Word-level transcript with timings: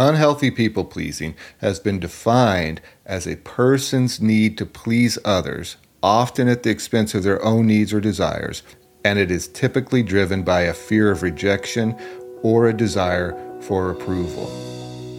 Unhealthy 0.00 0.52
people 0.52 0.84
pleasing 0.84 1.34
has 1.60 1.80
been 1.80 1.98
defined 1.98 2.80
as 3.04 3.26
a 3.26 3.34
person's 3.34 4.20
need 4.20 4.56
to 4.56 4.64
please 4.64 5.18
others, 5.24 5.76
often 6.04 6.46
at 6.46 6.62
the 6.62 6.70
expense 6.70 7.16
of 7.16 7.24
their 7.24 7.44
own 7.44 7.66
needs 7.66 7.92
or 7.92 8.00
desires, 8.00 8.62
and 9.04 9.18
it 9.18 9.28
is 9.28 9.48
typically 9.48 10.04
driven 10.04 10.44
by 10.44 10.60
a 10.60 10.72
fear 10.72 11.10
of 11.10 11.24
rejection 11.24 11.96
or 12.44 12.68
a 12.68 12.72
desire 12.72 13.36
for 13.60 13.90
approval. 13.90 14.46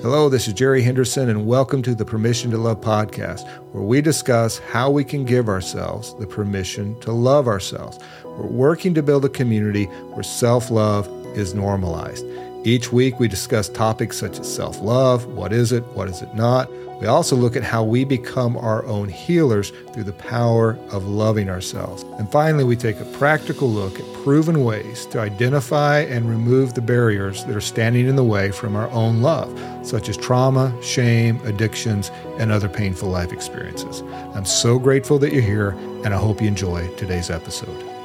Hello, 0.02 0.30
this 0.30 0.48
is 0.48 0.54
Jerry 0.54 0.82
Henderson, 0.82 1.28
and 1.28 1.46
welcome 1.46 1.82
to 1.82 1.94
the 1.94 2.06
Permission 2.06 2.50
to 2.52 2.58
Love 2.58 2.80
podcast, 2.80 3.46
where 3.74 3.84
we 3.84 4.00
discuss 4.00 4.60
how 4.60 4.90
we 4.90 5.04
can 5.04 5.26
give 5.26 5.50
ourselves 5.50 6.18
the 6.20 6.28
permission 6.28 6.98
to 7.02 7.12
love 7.12 7.50
ourselves. 7.50 8.00
We're 8.24 8.48
working 8.48 8.94
to 8.94 9.04
build 9.04 9.26
a 9.26 9.30
community 9.30 9.88
where 10.14 10.24
self 10.24 10.72
love 10.72 11.10
is 11.38 11.54
normalized. 11.54 12.26
Each 12.66 12.92
week, 12.92 13.20
we 13.20 13.30
discuss 13.30 13.70
topics 13.70 14.18
such 14.18 14.38
as 14.38 14.54
self 14.54 14.82
love 14.82 15.26
what 15.28 15.54
is 15.54 15.72
it, 15.72 15.84
what 15.94 16.10
is 16.10 16.22
it 16.22 16.36
not. 16.36 16.70
We 17.00 17.08
also 17.08 17.38
look 17.38 17.56
at 17.56 17.64
how 17.64 17.86
we 17.86 18.04
become 18.04 18.58
our 18.58 18.86
own 18.86 19.08
healers 19.08 19.72
through 19.94 20.04
the 20.04 20.12
power 20.12 20.78
of 20.92 21.08
loving 21.08 21.50
ourselves. 21.50 22.04
And 22.18 22.30
finally, 22.30 22.66
we 22.66 22.76
take 22.76 23.00
a 23.00 23.06
practical 23.06 23.70
look 23.70 23.98
at 23.98 24.14
proven 24.24 24.66
ways 24.66 25.06
to 25.08 25.22
identify 25.22 26.00
and 26.00 26.30
remove 26.30 26.74
the 26.74 26.82
barriers 26.82 27.46
that 27.46 27.56
are 27.56 27.62
standing 27.62 28.06
in 28.06 28.18
the 28.18 28.24
way 28.26 28.52
from 28.52 28.76
our 28.76 28.90
own 28.90 29.22
love, 29.22 29.58
such 29.88 30.10
as 30.10 30.18
trauma, 30.18 30.76
shame, 30.84 31.40
addictions, 31.46 32.12
and 32.38 32.52
other 32.52 32.68
painful 32.68 33.08
life 33.08 33.32
experiences. 33.32 34.02
I'm 34.36 34.44
so 34.44 34.78
grateful 34.78 35.18
that 35.20 35.32
you're 35.32 35.42
here, 35.42 35.70
and 36.04 36.14
I 36.14 36.18
hope 36.18 36.42
you 36.42 36.50
enjoy 36.50 36.94
today's 36.96 37.30
episode. 37.30 37.99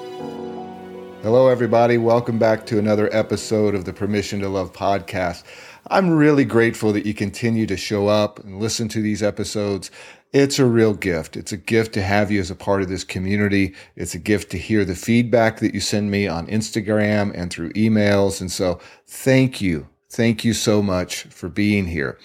Hello, 1.24 1.48
everybody. 1.48 1.96
Welcome 1.96 2.38
back 2.38 2.66
to 2.66 2.78
another 2.78 3.08
episode 3.10 3.74
of 3.74 3.86
the 3.86 3.94
Permission 3.94 4.40
to 4.40 4.48
Love 4.50 4.74
podcast. 4.74 5.42
I'm 5.86 6.10
really 6.10 6.44
grateful 6.44 6.92
that 6.92 7.06
you 7.06 7.14
continue 7.14 7.64
to 7.64 7.78
show 7.78 8.08
up 8.08 8.40
and 8.40 8.60
listen 8.60 8.88
to 8.88 9.00
these 9.00 9.22
episodes. 9.22 9.90
It's 10.34 10.58
a 10.58 10.66
real 10.66 10.92
gift. 10.92 11.38
It's 11.38 11.50
a 11.50 11.56
gift 11.56 11.94
to 11.94 12.02
have 12.02 12.30
you 12.30 12.40
as 12.40 12.50
a 12.50 12.54
part 12.54 12.82
of 12.82 12.90
this 12.90 13.04
community. 13.04 13.74
It's 13.96 14.14
a 14.14 14.18
gift 14.18 14.50
to 14.50 14.58
hear 14.58 14.84
the 14.84 14.94
feedback 14.94 15.60
that 15.60 15.72
you 15.72 15.80
send 15.80 16.10
me 16.10 16.28
on 16.28 16.46
Instagram 16.46 17.32
and 17.34 17.50
through 17.50 17.72
emails. 17.72 18.42
And 18.42 18.52
so 18.52 18.78
thank 19.06 19.62
you. 19.62 19.88
Thank 20.10 20.44
you 20.44 20.52
so 20.52 20.82
much 20.82 21.22
for 21.22 21.48
being 21.48 21.86
here. 21.86 22.18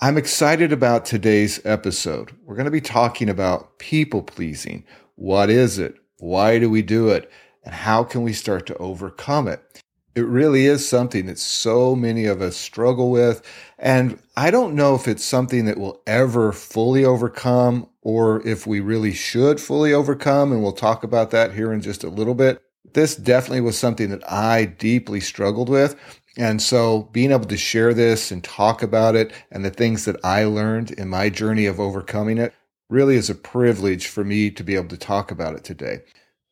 I'm 0.00 0.16
excited 0.16 0.72
about 0.72 1.04
today's 1.04 1.60
episode. 1.66 2.34
We're 2.46 2.56
going 2.56 2.64
to 2.64 2.70
be 2.70 2.80
talking 2.80 3.28
about 3.28 3.78
people 3.78 4.22
pleasing. 4.22 4.84
What 5.16 5.50
is 5.50 5.78
it? 5.78 5.96
Why 6.16 6.58
do 6.58 6.70
we 6.70 6.80
do 6.80 7.10
it? 7.10 7.30
And 7.68 7.74
how 7.74 8.02
can 8.02 8.22
we 8.22 8.32
start 8.32 8.64
to 8.64 8.78
overcome 8.78 9.46
it? 9.46 9.82
It 10.14 10.22
really 10.22 10.64
is 10.64 10.88
something 10.88 11.26
that 11.26 11.38
so 11.38 11.94
many 11.94 12.24
of 12.24 12.40
us 12.40 12.56
struggle 12.56 13.10
with. 13.10 13.42
And 13.78 14.18
I 14.38 14.50
don't 14.50 14.74
know 14.74 14.94
if 14.94 15.06
it's 15.06 15.22
something 15.22 15.66
that 15.66 15.76
we'll 15.76 16.00
ever 16.06 16.50
fully 16.52 17.04
overcome 17.04 17.90
or 18.00 18.40
if 18.48 18.66
we 18.66 18.80
really 18.80 19.12
should 19.12 19.60
fully 19.60 19.92
overcome. 19.92 20.50
And 20.50 20.62
we'll 20.62 20.72
talk 20.72 21.04
about 21.04 21.30
that 21.32 21.52
here 21.52 21.70
in 21.70 21.82
just 21.82 22.04
a 22.04 22.08
little 22.08 22.34
bit. 22.34 22.62
This 22.94 23.14
definitely 23.14 23.60
was 23.60 23.76
something 23.76 24.08
that 24.08 24.32
I 24.32 24.64
deeply 24.64 25.20
struggled 25.20 25.68
with. 25.68 25.94
And 26.38 26.62
so 26.62 27.10
being 27.12 27.32
able 27.32 27.44
to 27.44 27.58
share 27.58 27.92
this 27.92 28.30
and 28.30 28.42
talk 28.42 28.82
about 28.82 29.14
it 29.14 29.30
and 29.50 29.62
the 29.62 29.70
things 29.70 30.06
that 30.06 30.16
I 30.24 30.44
learned 30.44 30.92
in 30.92 31.10
my 31.10 31.28
journey 31.28 31.66
of 31.66 31.78
overcoming 31.78 32.38
it 32.38 32.54
really 32.88 33.16
is 33.16 33.28
a 33.28 33.34
privilege 33.34 34.06
for 34.06 34.24
me 34.24 34.50
to 34.52 34.64
be 34.64 34.74
able 34.74 34.88
to 34.88 34.96
talk 34.96 35.30
about 35.30 35.54
it 35.54 35.64
today. 35.64 36.00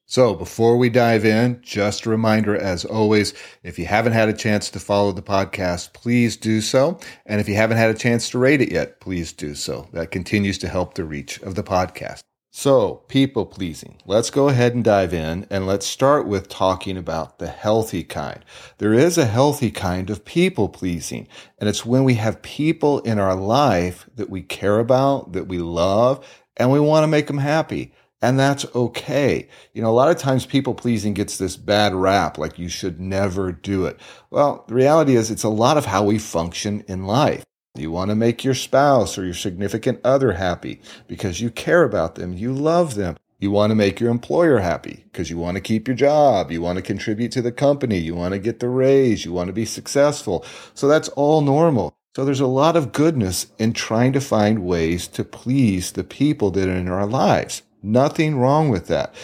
So 0.08 0.34
before 0.34 0.76
we 0.76 0.88
dive 0.88 1.24
in, 1.24 1.60
just 1.62 2.06
a 2.06 2.10
reminder 2.10 2.56
as 2.56 2.84
always, 2.84 3.34
if 3.64 3.76
you 3.76 3.86
haven't 3.86 4.12
had 4.12 4.28
a 4.28 4.32
chance 4.32 4.70
to 4.70 4.78
follow 4.78 5.10
the 5.10 5.20
podcast, 5.20 5.94
please 5.94 6.36
do 6.36 6.60
so. 6.60 7.00
And 7.26 7.40
if 7.40 7.48
you 7.48 7.56
haven't 7.56 7.78
had 7.78 7.90
a 7.90 7.98
chance 7.98 8.30
to 8.30 8.38
rate 8.38 8.60
it 8.60 8.70
yet, 8.70 9.00
please 9.00 9.32
do 9.32 9.56
so. 9.56 9.88
That 9.92 10.12
continues 10.12 10.58
to 10.58 10.68
help 10.68 10.94
the 10.94 11.04
reach 11.04 11.42
of 11.42 11.56
the 11.56 11.64
podcast. 11.64 12.20
So, 12.52 13.02
people 13.08 13.46
pleasing. 13.46 13.96
Let's 14.06 14.30
go 14.30 14.48
ahead 14.48 14.76
and 14.76 14.84
dive 14.84 15.12
in 15.12 15.44
and 15.50 15.66
let's 15.66 15.86
start 15.86 16.28
with 16.28 16.48
talking 16.48 16.96
about 16.96 17.40
the 17.40 17.48
healthy 17.48 18.04
kind. 18.04 18.44
There 18.78 18.94
is 18.94 19.18
a 19.18 19.26
healthy 19.26 19.72
kind 19.72 20.08
of 20.08 20.24
people 20.24 20.68
pleasing, 20.68 21.26
and 21.58 21.68
it's 21.68 21.84
when 21.84 22.04
we 22.04 22.14
have 22.14 22.42
people 22.42 23.00
in 23.00 23.18
our 23.18 23.34
life 23.34 24.08
that 24.14 24.30
we 24.30 24.42
care 24.42 24.78
about, 24.78 25.32
that 25.32 25.48
we 25.48 25.58
love, 25.58 26.24
and 26.56 26.70
we 26.70 26.78
want 26.78 27.02
to 27.02 27.08
make 27.08 27.26
them 27.26 27.38
happy. 27.38 27.92
And 28.22 28.38
that's 28.38 28.64
okay. 28.74 29.48
You 29.74 29.82
know, 29.82 29.90
a 29.90 29.92
lot 29.92 30.10
of 30.10 30.16
times 30.16 30.46
people 30.46 30.74
pleasing 30.74 31.12
gets 31.12 31.36
this 31.36 31.56
bad 31.56 31.94
rap, 31.94 32.38
like 32.38 32.58
you 32.58 32.68
should 32.68 32.98
never 32.98 33.52
do 33.52 33.84
it. 33.84 34.00
Well, 34.30 34.64
the 34.68 34.74
reality 34.74 35.16
is 35.16 35.30
it's 35.30 35.44
a 35.44 35.48
lot 35.48 35.76
of 35.76 35.84
how 35.84 36.04
we 36.04 36.18
function 36.18 36.82
in 36.88 37.04
life. 37.04 37.44
You 37.76 37.90
want 37.90 38.10
to 38.10 38.14
make 38.14 38.42
your 38.42 38.54
spouse 38.54 39.18
or 39.18 39.24
your 39.24 39.34
significant 39.34 40.00
other 40.02 40.32
happy 40.32 40.80
because 41.06 41.42
you 41.42 41.50
care 41.50 41.84
about 41.84 42.14
them. 42.14 42.32
You 42.32 42.54
love 42.54 42.94
them. 42.94 43.16
You 43.38 43.50
want 43.50 43.70
to 43.70 43.74
make 43.74 44.00
your 44.00 44.10
employer 44.10 44.60
happy 44.60 45.04
because 45.04 45.28
you 45.28 45.36
want 45.36 45.56
to 45.56 45.60
keep 45.60 45.86
your 45.86 45.96
job. 45.96 46.50
You 46.50 46.62
want 46.62 46.76
to 46.76 46.82
contribute 46.82 47.32
to 47.32 47.42
the 47.42 47.52
company. 47.52 47.98
You 47.98 48.14
want 48.14 48.32
to 48.32 48.38
get 48.38 48.60
the 48.60 48.70
raise. 48.70 49.26
You 49.26 49.32
want 49.32 49.48
to 49.48 49.52
be 49.52 49.66
successful. 49.66 50.42
So 50.72 50.88
that's 50.88 51.10
all 51.10 51.42
normal. 51.42 51.94
So 52.16 52.24
there's 52.24 52.40
a 52.40 52.46
lot 52.46 52.76
of 52.76 52.92
goodness 52.92 53.48
in 53.58 53.74
trying 53.74 54.14
to 54.14 54.22
find 54.22 54.64
ways 54.64 55.06
to 55.08 55.22
please 55.22 55.92
the 55.92 56.04
people 56.04 56.50
that 56.52 56.66
are 56.66 56.72
in 56.72 56.88
our 56.88 57.04
lives. 57.04 57.60
Nothing 57.86 58.36
wrong 58.36 58.68
with 58.68 58.88
that. 58.88 59.14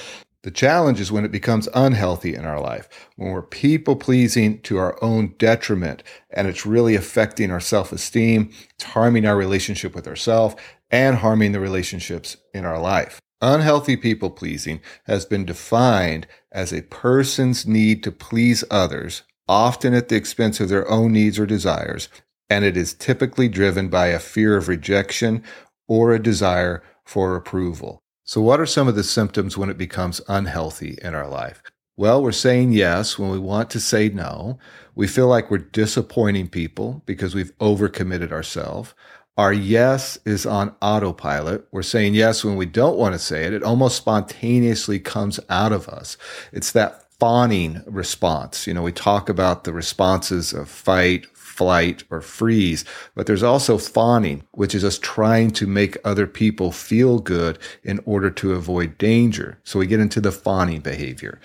The 0.44 0.52
challenge 0.52 1.00
is 1.00 1.10
when 1.10 1.24
it 1.24 1.32
becomes 1.32 1.68
unhealthy 1.74 2.36
in 2.36 2.44
our 2.44 2.60
life, 2.60 2.88
when 3.16 3.32
we're 3.32 3.42
people 3.42 3.96
pleasing 3.96 4.60
to 4.62 4.76
our 4.76 4.96
own 5.02 5.34
detriment, 5.36 6.04
and 6.30 6.46
it's 6.46 6.64
really 6.64 6.94
affecting 6.94 7.50
our 7.50 7.58
self 7.58 7.90
esteem. 7.90 8.50
It's 8.74 8.84
harming 8.84 9.26
our 9.26 9.36
relationship 9.36 9.96
with 9.96 10.06
ourselves 10.06 10.54
and 10.92 11.16
harming 11.16 11.50
the 11.50 11.58
relationships 11.58 12.36
in 12.54 12.64
our 12.64 12.78
life. 12.78 13.20
Unhealthy 13.40 13.96
people 13.96 14.30
pleasing 14.30 14.80
has 15.06 15.26
been 15.26 15.44
defined 15.44 16.28
as 16.52 16.72
a 16.72 16.82
person's 16.82 17.66
need 17.66 18.04
to 18.04 18.12
please 18.12 18.62
others, 18.70 19.22
often 19.48 19.92
at 19.92 20.08
the 20.08 20.14
expense 20.14 20.60
of 20.60 20.68
their 20.68 20.88
own 20.88 21.12
needs 21.12 21.36
or 21.36 21.46
desires, 21.46 22.08
and 22.48 22.64
it 22.64 22.76
is 22.76 22.94
typically 22.94 23.48
driven 23.48 23.88
by 23.88 24.06
a 24.06 24.20
fear 24.20 24.56
of 24.56 24.68
rejection 24.68 25.42
or 25.88 26.12
a 26.12 26.22
desire 26.22 26.80
for 27.04 27.34
approval. 27.34 28.01
So, 28.24 28.40
what 28.40 28.60
are 28.60 28.66
some 28.66 28.86
of 28.86 28.94
the 28.94 29.02
symptoms 29.02 29.58
when 29.58 29.68
it 29.68 29.76
becomes 29.76 30.20
unhealthy 30.28 30.96
in 31.02 31.14
our 31.14 31.28
life? 31.28 31.62
Well, 31.96 32.22
we're 32.22 32.32
saying 32.32 32.72
yes 32.72 33.18
when 33.18 33.30
we 33.30 33.38
want 33.38 33.68
to 33.70 33.80
say 33.80 34.08
no. 34.08 34.58
We 34.94 35.08
feel 35.08 35.26
like 35.26 35.50
we're 35.50 35.58
disappointing 35.58 36.48
people 36.48 37.02
because 37.04 37.34
we've 37.34 37.56
overcommitted 37.58 38.30
ourselves. 38.30 38.94
Our 39.36 39.52
yes 39.52 40.18
is 40.24 40.46
on 40.46 40.74
autopilot. 40.80 41.66
We're 41.72 41.82
saying 41.82 42.14
yes 42.14 42.44
when 42.44 42.56
we 42.56 42.66
don't 42.66 42.96
want 42.98 43.14
to 43.14 43.18
say 43.18 43.44
it. 43.44 43.52
It 43.52 43.62
almost 43.62 43.96
spontaneously 43.96 45.00
comes 45.00 45.40
out 45.48 45.72
of 45.72 45.88
us. 45.88 46.16
It's 46.52 46.72
that 46.72 47.04
fawning 47.18 47.82
response. 47.86 48.66
You 48.66 48.74
know, 48.74 48.82
we 48.82 48.92
talk 48.92 49.28
about 49.28 49.64
the 49.64 49.72
responses 49.72 50.52
of 50.52 50.68
fight, 50.68 51.26
flight, 51.52 52.02
or 52.10 52.22
freeze. 52.22 52.84
But 53.14 53.26
there's 53.26 53.42
also 53.42 53.76
fawning, 53.76 54.44
which 54.52 54.74
is 54.74 54.84
us 54.84 54.98
trying 54.98 55.50
to 55.52 55.66
make 55.66 55.98
other 56.02 56.26
people 56.26 56.72
feel 56.72 57.18
good 57.18 57.58
in 57.84 58.00
order 58.06 58.30
to 58.30 58.54
avoid 58.54 58.96
danger. 58.96 59.60
So 59.62 59.78
we 59.78 59.86
get 59.86 60.00
into 60.00 60.20
the 60.20 60.32
fawning 60.32 60.80
behavior. 60.80 61.40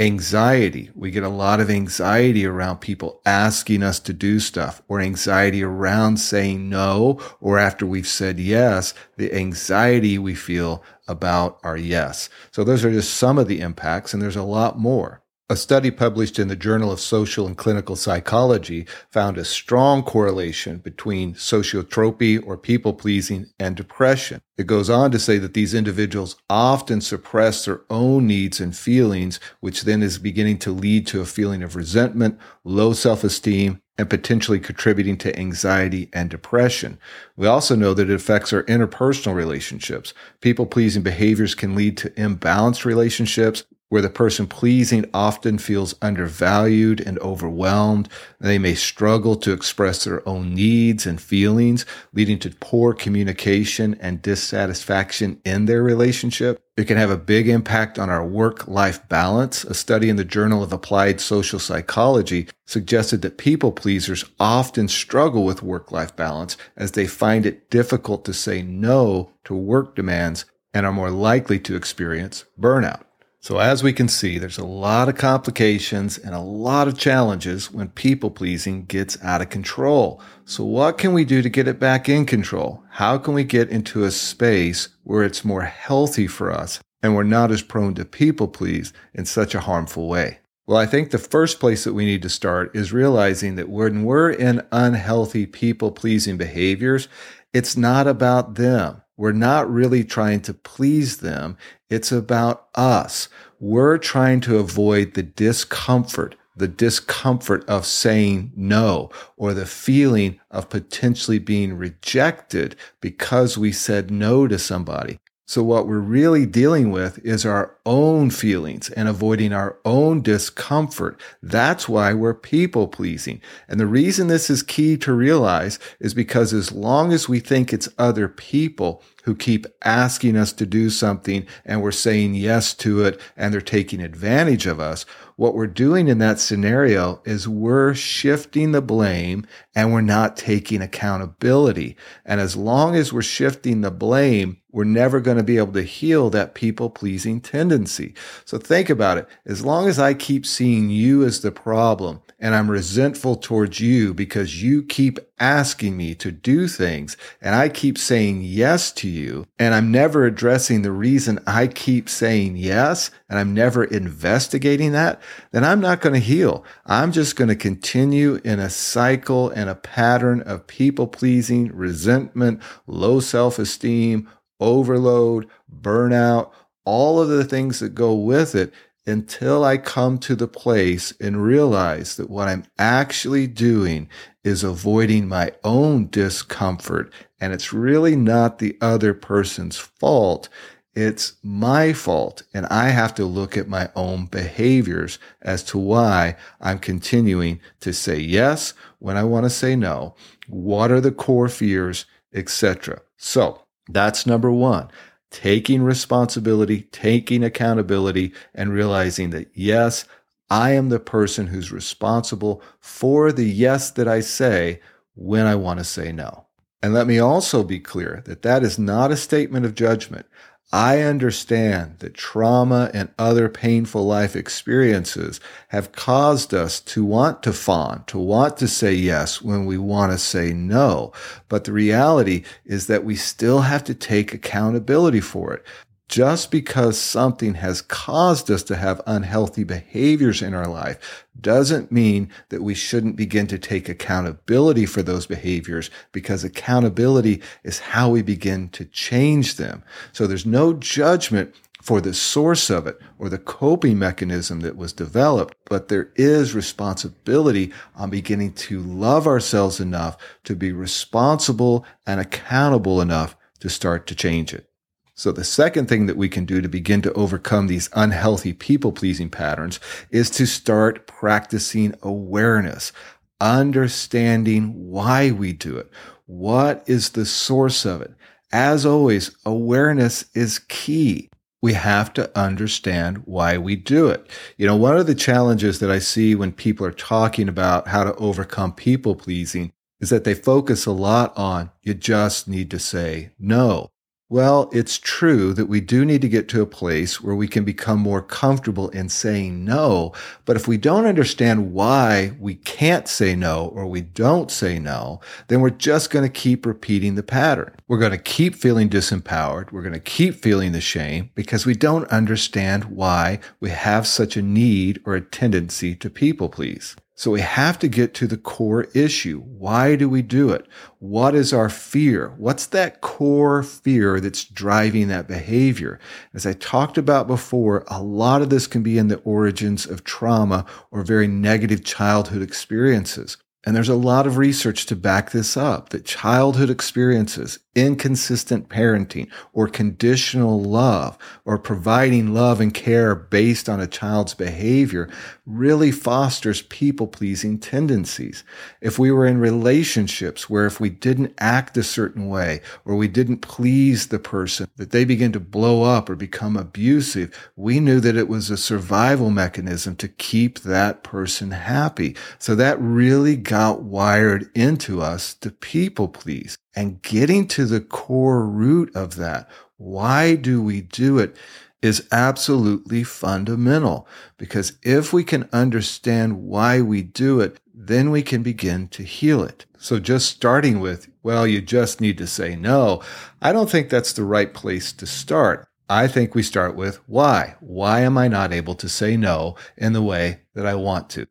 Anxiety. 0.00 0.90
We 0.96 1.12
get 1.12 1.22
a 1.22 1.28
lot 1.28 1.60
of 1.60 1.70
anxiety 1.70 2.44
around 2.44 2.78
people 2.78 3.20
asking 3.24 3.84
us 3.84 4.00
to 4.00 4.12
do 4.12 4.40
stuff 4.40 4.82
or 4.88 5.00
anxiety 5.00 5.62
around 5.62 6.16
saying 6.16 6.68
no 6.68 7.20
or 7.40 7.58
after 7.58 7.86
we've 7.86 8.08
said 8.08 8.40
yes, 8.40 8.94
the 9.16 9.32
anxiety 9.32 10.18
we 10.18 10.34
feel 10.34 10.82
about 11.06 11.60
our 11.62 11.76
yes. 11.76 12.28
So 12.50 12.64
those 12.64 12.84
are 12.84 12.90
just 12.90 13.14
some 13.14 13.38
of 13.38 13.46
the 13.46 13.60
impacts 13.60 14.12
and 14.12 14.20
there's 14.20 14.34
a 14.34 14.42
lot 14.42 14.76
more. 14.76 15.22
A 15.48 15.56
study 15.56 15.90
published 15.90 16.38
in 16.38 16.48
the 16.48 16.56
Journal 16.56 16.90
of 16.90 17.00
Social 17.00 17.46
and 17.46 17.58
Clinical 17.58 17.94
Psychology 17.94 18.86
found 19.10 19.36
a 19.36 19.44
strong 19.44 20.02
correlation 20.02 20.78
between 20.78 21.34
sociotropy 21.34 22.42
or 22.46 22.56
people 22.56 22.94
pleasing 22.94 23.46
and 23.58 23.76
depression. 23.76 24.40
It 24.56 24.66
goes 24.66 24.88
on 24.88 25.10
to 25.10 25.18
say 25.18 25.38
that 25.38 25.52
these 25.52 25.74
individuals 25.74 26.36
often 26.48 27.00
suppress 27.00 27.64
their 27.64 27.82
own 27.90 28.26
needs 28.26 28.60
and 28.60 28.74
feelings, 28.74 29.40
which 29.60 29.82
then 29.82 30.02
is 30.02 30.18
beginning 30.18 30.58
to 30.60 30.70
lead 30.70 31.06
to 31.08 31.20
a 31.20 31.26
feeling 31.26 31.62
of 31.62 31.76
resentment, 31.76 32.38
low 32.64 32.92
self 32.92 33.24
esteem, 33.24 33.82
and 33.98 34.08
potentially 34.08 34.58
contributing 34.58 35.18
to 35.18 35.38
anxiety 35.38 36.08
and 36.12 36.30
depression. 36.30 36.98
We 37.36 37.46
also 37.46 37.76
know 37.76 37.92
that 37.94 38.08
it 38.08 38.14
affects 38.14 38.52
our 38.52 38.62
interpersonal 38.64 39.34
relationships. 39.34 40.14
People 40.40 40.66
pleasing 40.66 41.02
behaviors 41.02 41.54
can 41.54 41.74
lead 41.74 41.96
to 41.98 42.10
imbalanced 42.10 42.84
relationships, 42.84 43.64
where 43.92 44.00
the 44.00 44.08
person 44.08 44.46
pleasing 44.46 45.04
often 45.12 45.58
feels 45.58 45.94
undervalued 46.00 46.98
and 46.98 47.18
overwhelmed. 47.18 48.08
They 48.40 48.58
may 48.58 48.74
struggle 48.74 49.36
to 49.36 49.52
express 49.52 50.02
their 50.02 50.26
own 50.26 50.54
needs 50.54 51.04
and 51.04 51.20
feelings, 51.20 51.84
leading 52.14 52.38
to 52.38 52.56
poor 52.58 52.94
communication 52.94 53.94
and 54.00 54.22
dissatisfaction 54.22 55.42
in 55.44 55.66
their 55.66 55.82
relationship. 55.82 56.64
It 56.74 56.86
can 56.86 56.96
have 56.96 57.10
a 57.10 57.18
big 57.18 57.50
impact 57.50 57.98
on 57.98 58.08
our 58.08 58.26
work 58.26 58.66
life 58.66 59.06
balance. 59.10 59.62
A 59.64 59.74
study 59.74 60.08
in 60.08 60.16
the 60.16 60.24
Journal 60.24 60.62
of 60.62 60.72
Applied 60.72 61.20
Social 61.20 61.58
Psychology 61.58 62.48
suggested 62.64 63.20
that 63.20 63.36
people 63.36 63.72
pleasers 63.72 64.24
often 64.40 64.88
struggle 64.88 65.44
with 65.44 65.62
work 65.62 65.92
life 65.92 66.16
balance 66.16 66.56
as 66.78 66.92
they 66.92 67.06
find 67.06 67.44
it 67.44 67.68
difficult 67.68 68.24
to 68.24 68.32
say 68.32 68.62
no 68.62 69.32
to 69.44 69.54
work 69.54 69.94
demands 69.94 70.46
and 70.72 70.86
are 70.86 70.92
more 70.92 71.10
likely 71.10 71.58
to 71.58 71.76
experience 71.76 72.46
burnout. 72.58 73.02
So, 73.42 73.58
as 73.58 73.82
we 73.82 73.92
can 73.92 74.06
see, 74.06 74.38
there's 74.38 74.58
a 74.58 74.64
lot 74.64 75.08
of 75.08 75.16
complications 75.16 76.16
and 76.16 76.32
a 76.32 76.38
lot 76.38 76.86
of 76.86 76.96
challenges 76.96 77.72
when 77.72 77.88
people 77.88 78.30
pleasing 78.30 78.84
gets 78.84 79.20
out 79.20 79.42
of 79.42 79.50
control. 79.50 80.22
So, 80.44 80.62
what 80.62 80.96
can 80.96 81.12
we 81.12 81.24
do 81.24 81.42
to 81.42 81.48
get 81.48 81.66
it 81.66 81.80
back 81.80 82.08
in 82.08 82.24
control? 82.24 82.84
How 82.88 83.18
can 83.18 83.34
we 83.34 83.42
get 83.42 83.68
into 83.68 84.04
a 84.04 84.12
space 84.12 84.90
where 85.02 85.24
it's 85.24 85.44
more 85.44 85.62
healthy 85.62 86.28
for 86.28 86.52
us 86.52 86.78
and 87.02 87.16
we're 87.16 87.24
not 87.24 87.50
as 87.50 87.62
prone 87.62 87.96
to 87.96 88.04
people 88.04 88.46
please 88.46 88.92
in 89.12 89.24
such 89.24 89.56
a 89.56 89.60
harmful 89.60 90.08
way? 90.08 90.38
Well, 90.68 90.78
I 90.78 90.86
think 90.86 91.10
the 91.10 91.18
first 91.18 91.58
place 91.58 91.82
that 91.82 91.94
we 91.94 92.04
need 92.04 92.22
to 92.22 92.28
start 92.28 92.76
is 92.76 92.92
realizing 92.92 93.56
that 93.56 93.68
when 93.68 94.04
we're 94.04 94.30
in 94.30 94.64
unhealthy 94.70 95.46
people 95.46 95.90
pleasing 95.90 96.36
behaviors, 96.36 97.08
it's 97.52 97.76
not 97.76 98.06
about 98.06 98.54
them. 98.54 99.02
We're 99.16 99.32
not 99.32 99.70
really 99.70 100.04
trying 100.04 100.40
to 100.42 100.54
please 100.54 101.18
them. 101.18 101.56
It's 101.92 102.10
about 102.10 102.68
us. 102.74 103.28
We're 103.60 103.98
trying 103.98 104.40
to 104.42 104.56
avoid 104.56 105.12
the 105.12 105.22
discomfort, 105.22 106.36
the 106.56 106.66
discomfort 106.66 107.68
of 107.68 107.84
saying 107.84 108.50
no 108.56 109.10
or 109.36 109.52
the 109.52 109.66
feeling 109.66 110.40
of 110.50 110.70
potentially 110.70 111.38
being 111.38 111.74
rejected 111.74 112.76
because 113.02 113.58
we 113.58 113.72
said 113.72 114.10
no 114.10 114.48
to 114.48 114.58
somebody. 114.58 115.18
So, 115.44 115.62
what 115.62 115.86
we're 115.86 115.98
really 115.98 116.46
dealing 116.46 116.92
with 116.92 117.18
is 117.26 117.44
our 117.44 117.76
own 117.84 118.30
feelings 118.30 118.88
and 118.88 119.06
avoiding 119.06 119.52
our 119.52 119.76
own 119.84 120.22
discomfort. 120.22 121.20
That's 121.42 121.86
why 121.86 122.14
we're 122.14 122.32
people 122.32 122.88
pleasing. 122.88 123.42
And 123.68 123.78
the 123.78 123.86
reason 123.86 124.28
this 124.28 124.48
is 124.48 124.62
key 124.62 124.96
to 124.96 125.12
realize 125.12 125.78
is 126.00 126.14
because 126.14 126.54
as 126.54 126.72
long 126.72 127.12
as 127.12 127.28
we 127.28 127.38
think 127.38 127.70
it's 127.70 127.90
other 127.98 128.28
people 128.28 129.02
who 129.22 129.34
keep 129.34 129.66
asking 129.84 130.36
us 130.36 130.52
to 130.52 130.66
do 130.66 130.90
something 130.90 131.46
and 131.64 131.82
we're 131.82 131.92
saying 131.92 132.34
yes 132.34 132.74
to 132.74 133.04
it 133.04 133.20
and 133.36 133.52
they're 133.52 133.60
taking 133.60 134.00
advantage 134.00 134.66
of 134.66 134.80
us, 134.80 135.04
what 135.36 135.54
we're 135.54 135.66
doing 135.66 136.08
in 136.08 136.18
that 136.18 136.38
scenario 136.38 137.20
is 137.24 137.48
we're 137.48 137.94
shifting 137.94 138.72
the 138.72 138.82
blame 138.82 139.46
and 139.74 139.92
we're 139.92 140.00
not 140.00 140.36
taking 140.36 140.82
accountability. 140.82 141.96
And 142.24 142.40
as 142.40 142.56
long 142.56 142.94
as 142.94 143.12
we're 143.12 143.22
shifting 143.22 143.80
the 143.80 143.90
blame, 143.90 144.58
we're 144.70 144.84
never 144.84 145.20
going 145.20 145.36
to 145.36 145.42
be 145.42 145.58
able 145.58 145.72
to 145.72 145.82
heal 145.82 146.30
that 146.30 146.54
people 146.54 146.90
pleasing 146.90 147.40
tendency. 147.40 148.14
So 148.44 148.58
think 148.58 148.88
about 148.90 149.18
it. 149.18 149.28
As 149.46 149.64
long 149.64 149.88
as 149.88 149.98
I 149.98 150.14
keep 150.14 150.46
seeing 150.46 150.90
you 150.90 151.24
as 151.24 151.40
the 151.40 151.52
problem 151.52 152.22
and 152.38 152.54
I'm 152.54 152.70
resentful 152.70 153.36
towards 153.36 153.80
you 153.80 154.14
because 154.14 154.62
you 154.62 154.82
keep 154.82 155.18
asking 155.38 155.96
me 155.96 156.14
to 156.14 156.30
do 156.30 156.68
things 156.68 157.16
and 157.40 157.54
I 157.54 157.68
keep 157.68 157.98
saying 157.98 158.42
yes 158.42 158.92
to 158.92 159.08
you 159.08 159.46
and 159.58 159.74
I'm 159.74 159.90
never 159.90 160.24
addressing 160.24 160.82
the 160.82 160.92
reason 160.92 161.40
I 161.46 161.66
keep 161.66 162.08
saying 162.08 162.56
yes 162.56 163.10
and 163.28 163.38
I'm 163.38 163.54
never 163.54 163.84
investigating 163.84 164.92
that, 164.92 165.20
then 165.50 165.64
I'm 165.64 165.80
not 165.80 166.00
going 166.00 166.14
to 166.14 166.20
heal. 166.20 166.64
I'm 166.86 167.12
just 167.12 167.36
going 167.36 167.48
to 167.48 167.56
continue 167.56 168.40
in 168.44 168.60
a 168.60 168.70
cycle 168.70 169.50
and 169.50 169.68
a 169.68 169.74
pattern 169.74 170.42
of 170.42 170.66
people 170.66 171.06
pleasing, 171.06 171.74
resentment, 171.74 172.62
low 172.86 173.20
self 173.20 173.58
esteem, 173.58 174.28
overload, 174.60 175.48
burnout, 175.74 176.52
all 176.84 177.20
of 177.20 177.28
the 177.28 177.44
things 177.44 177.80
that 177.80 177.94
go 177.94 178.14
with 178.14 178.54
it 178.54 178.72
until 179.06 179.64
I 179.64 179.78
come 179.78 180.18
to 180.18 180.34
the 180.34 180.48
place 180.48 181.12
and 181.20 181.42
realize 181.42 182.16
that 182.16 182.30
what 182.30 182.48
I'm 182.48 182.64
actually 182.78 183.46
doing 183.46 184.08
is 184.44 184.62
avoiding 184.62 185.28
my 185.28 185.52
own 185.64 186.08
discomfort. 186.08 187.12
And 187.40 187.52
it's 187.52 187.72
really 187.72 188.14
not 188.14 188.58
the 188.58 188.76
other 188.80 189.14
person's 189.14 189.76
fault. 189.76 190.48
It's 190.94 191.34
my 191.42 191.92
fault. 191.92 192.42
And 192.54 192.66
I 192.66 192.90
have 192.90 193.14
to 193.14 193.24
look 193.24 193.56
at 193.56 193.68
my 193.68 193.90
own 193.96 194.26
behaviors 194.26 195.18
as 195.40 195.64
to 195.64 195.78
why 195.78 196.36
I'm 196.60 196.78
continuing 196.78 197.60
to 197.80 197.92
say 197.92 198.18
yes 198.18 198.74
when 198.98 199.16
I 199.16 199.24
want 199.24 199.44
to 199.44 199.50
say 199.50 199.74
no. 199.74 200.14
What 200.48 200.90
are 200.92 201.00
the 201.00 201.12
core 201.12 201.48
fears, 201.48 202.04
etc. 202.32 203.00
So 203.16 203.62
that's 203.88 204.26
number 204.26 204.52
one 204.52 204.90
taking 205.32 205.82
responsibility, 205.82 206.82
taking 206.92 207.42
accountability, 207.42 208.32
and 208.54 208.72
realizing 208.72 209.30
that, 209.30 209.50
yes, 209.54 210.04
I 210.48 210.72
am 210.72 210.90
the 210.90 211.00
person 211.00 211.48
who's 211.48 211.72
responsible 211.72 212.62
for 212.78 213.32
the 213.32 213.46
yes 213.46 213.90
that 213.92 214.06
I 214.06 214.20
say 214.20 214.80
when 215.14 215.46
I 215.46 215.56
want 215.56 215.80
to 215.80 215.84
say 215.84 216.12
no. 216.12 216.46
And 216.82 216.92
let 216.92 217.06
me 217.06 217.18
also 217.18 217.62
be 217.62 217.80
clear 217.80 218.22
that 218.26 218.42
that 218.42 218.62
is 218.62 218.78
not 218.78 219.10
a 219.10 219.16
statement 219.16 219.64
of 219.64 219.74
judgment. 219.74 220.26
I 220.72 221.02
understand 221.02 221.98
that 221.98 222.14
trauma 222.14 222.90
and 222.94 223.10
other 223.18 223.50
painful 223.50 224.06
life 224.06 224.34
experiences 224.34 225.38
have 225.68 225.92
caused 225.92 226.54
us 226.54 226.80
to 226.80 227.04
want 227.04 227.42
to 227.42 227.52
fawn, 227.52 228.04
to 228.06 228.18
want 228.18 228.56
to 228.56 228.68
say 228.68 228.94
yes 228.94 229.42
when 229.42 229.66
we 229.66 229.76
want 229.76 230.12
to 230.12 230.18
say 230.18 230.54
no. 230.54 231.12
But 231.50 231.64
the 231.64 231.72
reality 231.72 232.44
is 232.64 232.86
that 232.86 233.04
we 233.04 233.16
still 233.16 233.60
have 233.60 233.84
to 233.84 233.94
take 233.94 234.32
accountability 234.32 235.20
for 235.20 235.52
it 235.52 235.62
just 236.12 236.50
because 236.50 237.00
something 237.00 237.54
has 237.54 237.80
caused 237.80 238.50
us 238.50 238.62
to 238.62 238.76
have 238.76 239.00
unhealthy 239.06 239.64
behaviors 239.64 240.42
in 240.42 240.52
our 240.52 240.66
life 240.66 241.24
doesn't 241.40 241.90
mean 241.90 242.28
that 242.50 242.62
we 242.62 242.74
shouldn't 242.74 243.16
begin 243.16 243.46
to 243.46 243.58
take 243.58 243.88
accountability 243.88 244.84
for 244.84 245.02
those 245.02 245.26
behaviors 245.26 245.88
because 246.12 246.44
accountability 246.44 247.40
is 247.64 247.78
how 247.78 248.10
we 248.10 248.20
begin 248.20 248.68
to 248.68 248.84
change 248.84 249.56
them. 249.56 249.82
So 250.12 250.26
there's 250.26 250.44
no 250.44 250.74
judgment 250.74 251.54
for 251.80 251.98
the 252.02 252.12
source 252.12 252.68
of 252.68 252.86
it 252.86 253.00
or 253.18 253.30
the 253.30 253.38
coping 253.38 253.98
mechanism 253.98 254.60
that 254.60 254.76
was 254.76 254.92
developed, 254.92 255.56
but 255.70 255.88
there 255.88 256.10
is 256.16 256.52
responsibility 256.52 257.72
on 257.96 258.10
beginning 258.10 258.52
to 258.52 258.80
love 258.82 259.26
ourselves 259.26 259.80
enough 259.80 260.18
to 260.44 260.54
be 260.54 260.72
responsible 260.72 261.86
and 262.06 262.20
accountable 262.20 263.00
enough 263.00 263.34
to 263.60 263.70
start 263.70 264.06
to 264.08 264.14
change 264.14 264.52
it. 264.52 264.68
So 265.14 265.30
the 265.30 265.44
second 265.44 265.88
thing 265.88 266.06
that 266.06 266.16
we 266.16 266.28
can 266.28 266.46
do 266.46 266.62
to 266.62 266.68
begin 266.68 267.02
to 267.02 267.12
overcome 267.12 267.66
these 267.66 267.90
unhealthy 267.92 268.54
people 268.54 268.92
pleasing 268.92 269.28
patterns 269.28 269.78
is 270.10 270.30
to 270.30 270.46
start 270.46 271.06
practicing 271.06 271.94
awareness, 272.02 272.92
understanding 273.40 274.90
why 274.90 275.30
we 275.30 275.52
do 275.52 275.76
it. 275.76 275.90
What 276.24 276.82
is 276.86 277.10
the 277.10 277.26
source 277.26 277.84
of 277.84 278.00
it? 278.00 278.12
As 278.52 278.86
always, 278.86 279.36
awareness 279.44 280.24
is 280.34 280.58
key. 280.58 281.28
We 281.60 281.74
have 281.74 282.12
to 282.14 282.36
understand 282.38 283.18
why 283.26 283.58
we 283.58 283.76
do 283.76 284.08
it. 284.08 284.28
You 284.56 284.66
know, 284.66 284.76
one 284.76 284.96
of 284.96 285.06
the 285.06 285.14
challenges 285.14 285.78
that 285.78 285.90
I 285.90 285.98
see 285.98 286.34
when 286.34 286.52
people 286.52 286.86
are 286.86 286.90
talking 286.90 287.48
about 287.48 287.88
how 287.88 288.02
to 288.02 288.14
overcome 288.16 288.72
people 288.72 289.14
pleasing 289.14 289.72
is 290.00 290.10
that 290.10 290.24
they 290.24 290.34
focus 290.34 290.86
a 290.86 290.90
lot 290.90 291.36
on 291.36 291.70
you 291.82 291.94
just 291.94 292.48
need 292.48 292.70
to 292.72 292.78
say 292.78 293.30
no. 293.38 293.91
Well, 294.32 294.70
it's 294.72 294.96
true 294.96 295.52
that 295.52 295.66
we 295.66 295.82
do 295.82 296.06
need 296.06 296.22
to 296.22 296.28
get 296.30 296.48
to 296.48 296.62
a 296.62 296.66
place 296.66 297.20
where 297.20 297.34
we 297.34 297.46
can 297.46 297.64
become 297.64 297.98
more 297.98 298.22
comfortable 298.22 298.88
in 298.88 299.10
saying 299.10 299.62
no. 299.62 300.14
But 300.46 300.56
if 300.56 300.66
we 300.66 300.78
don't 300.78 301.04
understand 301.04 301.74
why 301.74 302.32
we 302.40 302.54
can't 302.54 303.06
say 303.06 303.36
no 303.36 303.66
or 303.74 303.84
we 303.84 304.00
don't 304.00 304.50
say 304.50 304.78
no, 304.78 305.20
then 305.48 305.60
we're 305.60 305.68
just 305.68 306.08
going 306.08 306.24
to 306.24 306.32
keep 306.32 306.64
repeating 306.64 307.14
the 307.14 307.22
pattern. 307.22 307.74
We're 307.88 307.98
going 307.98 308.12
to 308.12 308.16
keep 308.16 308.54
feeling 308.54 308.88
disempowered. 308.88 309.70
We're 309.70 309.82
going 309.82 309.92
to 309.92 310.00
keep 310.00 310.36
feeling 310.36 310.72
the 310.72 310.80
shame 310.80 311.28
because 311.34 311.66
we 311.66 311.74
don't 311.74 312.08
understand 312.08 312.84
why 312.84 313.38
we 313.60 313.68
have 313.68 314.06
such 314.06 314.38
a 314.38 314.40
need 314.40 315.02
or 315.04 315.14
a 315.14 315.20
tendency 315.20 315.94
to 315.96 316.08
people 316.08 316.48
please. 316.48 316.96
So 317.14 317.30
we 317.30 317.40
have 317.40 317.78
to 317.80 317.88
get 317.88 318.14
to 318.14 318.26
the 318.26 318.38
core 318.38 318.84
issue. 318.94 319.40
Why 319.40 319.96
do 319.96 320.08
we 320.08 320.22
do 320.22 320.50
it? 320.50 320.66
What 320.98 321.34
is 321.34 321.52
our 321.52 321.68
fear? 321.68 322.34
What's 322.38 322.66
that 322.66 323.00
core 323.02 323.62
fear 323.62 324.18
that's 324.18 324.44
driving 324.44 325.08
that 325.08 325.28
behavior? 325.28 326.00
As 326.32 326.46
I 326.46 326.54
talked 326.54 326.96
about 326.96 327.26
before, 327.26 327.84
a 327.88 328.02
lot 328.02 328.40
of 328.40 328.48
this 328.48 328.66
can 328.66 328.82
be 328.82 328.96
in 328.96 329.08
the 329.08 329.18
origins 329.20 329.84
of 329.84 330.04
trauma 330.04 330.64
or 330.90 331.02
very 331.02 331.28
negative 331.28 331.84
childhood 331.84 332.42
experiences. 332.42 333.36
And 333.64 333.76
there's 333.76 333.88
a 333.88 333.94
lot 333.94 334.26
of 334.26 334.38
research 334.38 334.86
to 334.86 334.96
back 334.96 335.30
this 335.30 335.56
up 335.56 335.90
that 335.90 336.04
childhood 336.04 336.70
experiences, 336.70 337.58
inconsistent 337.74 338.68
parenting 338.68 339.30
or 339.52 339.66
conditional 339.66 340.62
love 340.62 341.16
or 341.44 341.58
providing 341.58 342.34
love 342.34 342.60
and 342.60 342.74
care 342.74 343.14
based 343.14 343.68
on 343.68 343.80
a 343.80 343.86
child's 343.86 344.34
behavior 344.34 345.08
really 345.46 345.90
fosters 345.90 346.62
people 346.62 347.06
pleasing 347.06 347.58
tendencies. 347.58 348.44
If 348.80 348.98
we 348.98 349.10
were 349.10 349.26
in 349.26 349.38
relationships 349.38 350.50
where 350.50 350.66
if 350.66 350.80
we 350.80 350.90
didn't 350.90 351.34
act 351.38 351.76
a 351.76 351.82
certain 351.82 352.28
way 352.28 352.60
or 352.84 352.94
we 352.96 353.08
didn't 353.08 353.38
please 353.38 354.08
the 354.08 354.18
person, 354.18 354.68
that 354.76 354.90
they 354.90 355.04
begin 355.04 355.32
to 355.32 355.40
blow 355.40 355.82
up 355.82 356.08
or 356.10 356.16
become 356.16 356.56
abusive, 356.56 357.50
we 357.56 357.80
knew 357.80 358.00
that 358.00 358.16
it 358.16 358.28
was 358.28 358.50
a 358.50 358.56
survival 358.56 359.30
mechanism 359.30 359.96
to 359.96 360.08
keep 360.08 360.60
that 360.60 361.02
person 361.02 361.50
happy. 361.52 362.16
So 362.38 362.54
that 362.54 362.80
really 362.80 363.36
got 363.36 363.82
wired 363.82 364.50
into 364.54 365.00
us 365.00 365.34
to 365.34 365.50
people 365.50 366.08
please 366.08 366.56
and 366.74 367.02
getting 367.02 367.46
to 367.48 367.64
the 367.64 367.80
core 367.80 368.46
root 368.46 368.94
of 368.94 369.16
that. 369.16 369.48
Why 369.76 370.34
do 370.36 370.62
we 370.62 370.80
do 370.80 371.18
it? 371.18 371.36
is 371.82 372.06
absolutely 372.12 373.02
fundamental 373.02 374.06
because 374.38 374.78
if 374.82 375.12
we 375.12 375.24
can 375.24 375.48
understand 375.52 376.44
why 376.44 376.80
we 376.80 377.02
do 377.02 377.40
it, 377.40 377.58
then 377.74 378.10
we 378.10 378.22
can 378.22 378.42
begin 378.42 378.86
to 378.86 379.02
heal 379.02 379.42
it. 379.42 379.66
So 379.78 379.98
just 379.98 380.30
starting 380.30 380.78
with, 380.78 381.08
well, 381.24 381.44
you 381.44 381.60
just 381.60 382.00
need 382.00 382.16
to 382.18 382.26
say 382.28 382.54
no. 382.54 383.02
I 383.42 383.52
don't 383.52 383.68
think 383.68 383.90
that's 383.90 384.12
the 384.12 384.24
right 384.24 384.54
place 384.54 384.92
to 384.92 385.06
start. 385.06 385.66
I 385.88 386.06
think 386.06 386.34
we 386.34 386.44
start 386.44 386.76
with 386.76 386.96
why. 387.08 387.56
Why 387.60 388.00
am 388.00 388.16
I 388.16 388.28
not 388.28 388.52
able 388.52 388.76
to 388.76 388.88
say 388.88 389.16
no 389.16 389.56
in 389.76 389.92
the 389.92 390.02
way 390.02 390.42
that 390.54 390.64
I 390.64 390.76
want 390.76 391.10
to? 391.10 391.26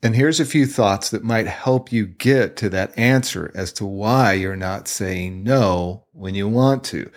And 0.00 0.14
here's 0.14 0.38
a 0.38 0.44
few 0.44 0.64
thoughts 0.64 1.10
that 1.10 1.24
might 1.24 1.48
help 1.48 1.90
you 1.90 2.06
get 2.06 2.56
to 2.58 2.68
that 2.68 2.96
answer 2.96 3.50
as 3.54 3.72
to 3.74 3.84
why 3.84 4.34
you're 4.34 4.54
not 4.54 4.86
saying 4.86 5.42
no 5.42 6.04
when 6.12 6.36
you 6.36 6.48
want 6.48 6.84
to. 6.84 7.10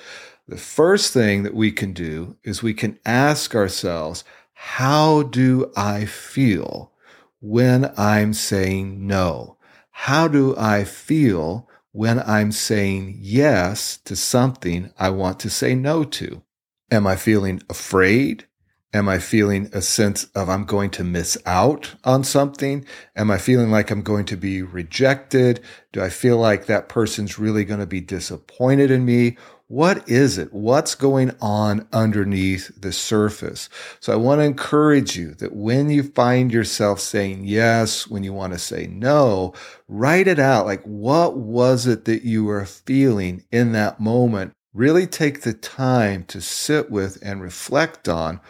The 0.47 0.57
first 0.57 1.13
thing 1.13 1.43
that 1.43 1.53
we 1.53 1.71
can 1.71 1.93
do 1.93 2.37
is 2.43 2.63
we 2.63 2.73
can 2.73 2.97
ask 3.05 3.53
ourselves, 3.53 4.23
how 4.53 5.23
do 5.23 5.71
I 5.77 6.05
feel 6.05 6.91
when 7.39 7.93
I'm 7.97 8.33
saying 8.33 9.05
no? 9.05 9.57
How 9.91 10.27
do 10.27 10.55
I 10.57 10.83
feel 10.83 11.69
when 11.91 12.19
I'm 12.19 12.51
saying 12.51 13.17
yes 13.19 13.97
to 14.05 14.15
something 14.15 14.91
I 14.97 15.11
want 15.11 15.39
to 15.41 15.51
say 15.51 15.75
no 15.75 16.03
to? 16.03 16.41
Am 16.89 17.05
I 17.05 17.15
feeling 17.15 17.61
afraid? 17.69 18.47
Am 18.93 19.07
I 19.07 19.19
feeling 19.19 19.69
a 19.71 19.81
sense 19.81 20.25
of 20.35 20.49
I'm 20.49 20.65
going 20.65 20.89
to 20.91 21.03
miss 21.05 21.37
out 21.45 21.95
on 22.03 22.25
something? 22.25 22.85
Am 23.15 23.31
I 23.31 23.37
feeling 23.37 23.71
like 23.71 23.89
I'm 23.89 24.01
going 24.01 24.25
to 24.25 24.35
be 24.35 24.61
rejected? 24.61 25.61
Do 25.93 26.01
I 26.01 26.09
feel 26.09 26.37
like 26.37 26.65
that 26.65 26.89
person's 26.89 27.39
really 27.39 27.63
going 27.63 27.79
to 27.79 27.85
be 27.85 28.01
disappointed 28.01 28.91
in 28.91 29.05
me? 29.05 29.37
What 29.67 30.09
is 30.09 30.37
it? 30.37 30.51
What's 30.51 30.95
going 30.95 31.31
on 31.39 31.87
underneath 31.93 32.69
the 32.81 32.91
surface? 32.91 33.69
So 34.01 34.11
I 34.11 34.17
want 34.17 34.39
to 34.41 34.45
encourage 34.45 35.15
you 35.15 35.35
that 35.35 35.55
when 35.55 35.89
you 35.89 36.03
find 36.03 36.51
yourself 36.51 36.99
saying 36.99 37.45
yes, 37.45 38.09
when 38.09 38.25
you 38.25 38.33
want 38.33 38.51
to 38.51 38.59
say 38.59 38.87
no, 38.87 39.53
write 39.87 40.27
it 40.27 40.39
out. 40.39 40.65
Like, 40.65 40.83
what 40.83 41.37
was 41.37 41.87
it 41.87 42.03
that 42.03 42.23
you 42.23 42.43
were 42.43 42.65
feeling 42.65 43.45
in 43.53 43.71
that 43.71 44.01
moment? 44.01 44.51
Really 44.73 45.07
take 45.07 45.41
the 45.41 45.53
time 45.53 46.25
to 46.25 46.41
sit 46.41 46.91
with 46.91 47.17
and 47.21 47.41
reflect 47.41 48.09
on 48.09 48.41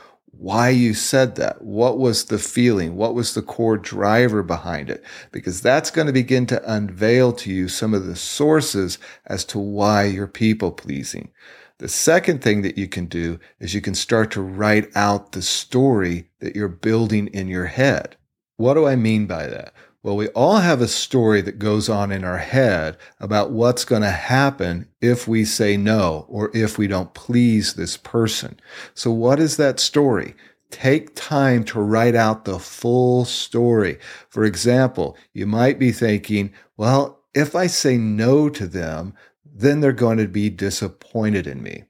why 0.41 0.69
you 0.69 0.95
said 0.95 1.35
that. 1.35 1.61
What 1.61 1.99
was 1.99 2.25
the 2.25 2.39
feeling? 2.39 2.95
What 2.95 3.13
was 3.13 3.35
the 3.35 3.43
core 3.43 3.77
driver 3.77 4.41
behind 4.41 4.89
it? 4.89 5.03
Because 5.31 5.61
that's 5.61 5.91
going 5.91 6.07
to 6.07 6.13
begin 6.13 6.47
to 6.47 6.73
unveil 6.73 7.31
to 7.33 7.53
you 7.53 7.67
some 7.67 7.93
of 7.93 8.07
the 8.07 8.15
sources 8.15 8.97
as 9.27 9.45
to 9.45 9.59
why 9.59 10.05
you're 10.05 10.25
people 10.25 10.71
pleasing. 10.71 11.29
The 11.77 11.87
second 11.87 12.41
thing 12.41 12.63
that 12.63 12.75
you 12.75 12.87
can 12.87 13.05
do 13.05 13.39
is 13.59 13.75
you 13.75 13.81
can 13.81 13.93
start 13.93 14.31
to 14.31 14.41
write 14.41 14.89
out 14.95 15.33
the 15.33 15.43
story 15.43 16.31
that 16.39 16.55
you're 16.55 16.67
building 16.67 17.27
in 17.27 17.47
your 17.47 17.67
head. 17.67 18.17
What 18.57 18.73
do 18.73 18.87
I 18.87 18.95
mean 18.95 19.27
by 19.27 19.45
that? 19.45 19.75
Well, 20.03 20.17
we 20.17 20.29
all 20.29 20.57
have 20.57 20.81
a 20.81 20.87
story 20.87 21.41
that 21.41 21.59
goes 21.59 21.87
on 21.87 22.11
in 22.11 22.23
our 22.23 22.39
head 22.39 22.97
about 23.19 23.51
what's 23.51 23.85
going 23.85 24.01
to 24.01 24.09
happen 24.09 24.87
if 24.99 25.27
we 25.27 25.45
say 25.45 25.77
no 25.77 26.25
or 26.27 26.49
if 26.55 26.79
we 26.79 26.87
don't 26.87 27.13
please 27.13 27.75
this 27.75 27.97
person. 27.97 28.59
So 28.95 29.11
what 29.11 29.39
is 29.39 29.57
that 29.57 29.79
story? 29.79 30.33
Take 30.71 31.13
time 31.13 31.63
to 31.65 31.79
write 31.79 32.15
out 32.15 32.45
the 32.45 32.57
full 32.57 33.25
story. 33.25 33.99
For 34.27 34.43
example, 34.43 35.17
you 35.33 35.45
might 35.45 35.77
be 35.77 35.91
thinking, 35.91 36.51
well, 36.77 37.19
if 37.35 37.55
I 37.55 37.67
say 37.67 37.97
no 37.97 38.49
to 38.49 38.65
them, 38.65 39.13
then 39.45 39.81
they're 39.81 39.91
going 39.91 40.17
to 40.17 40.27
be 40.27 40.49
disappointed 40.49 41.45
in 41.45 41.61
me. 41.61 41.83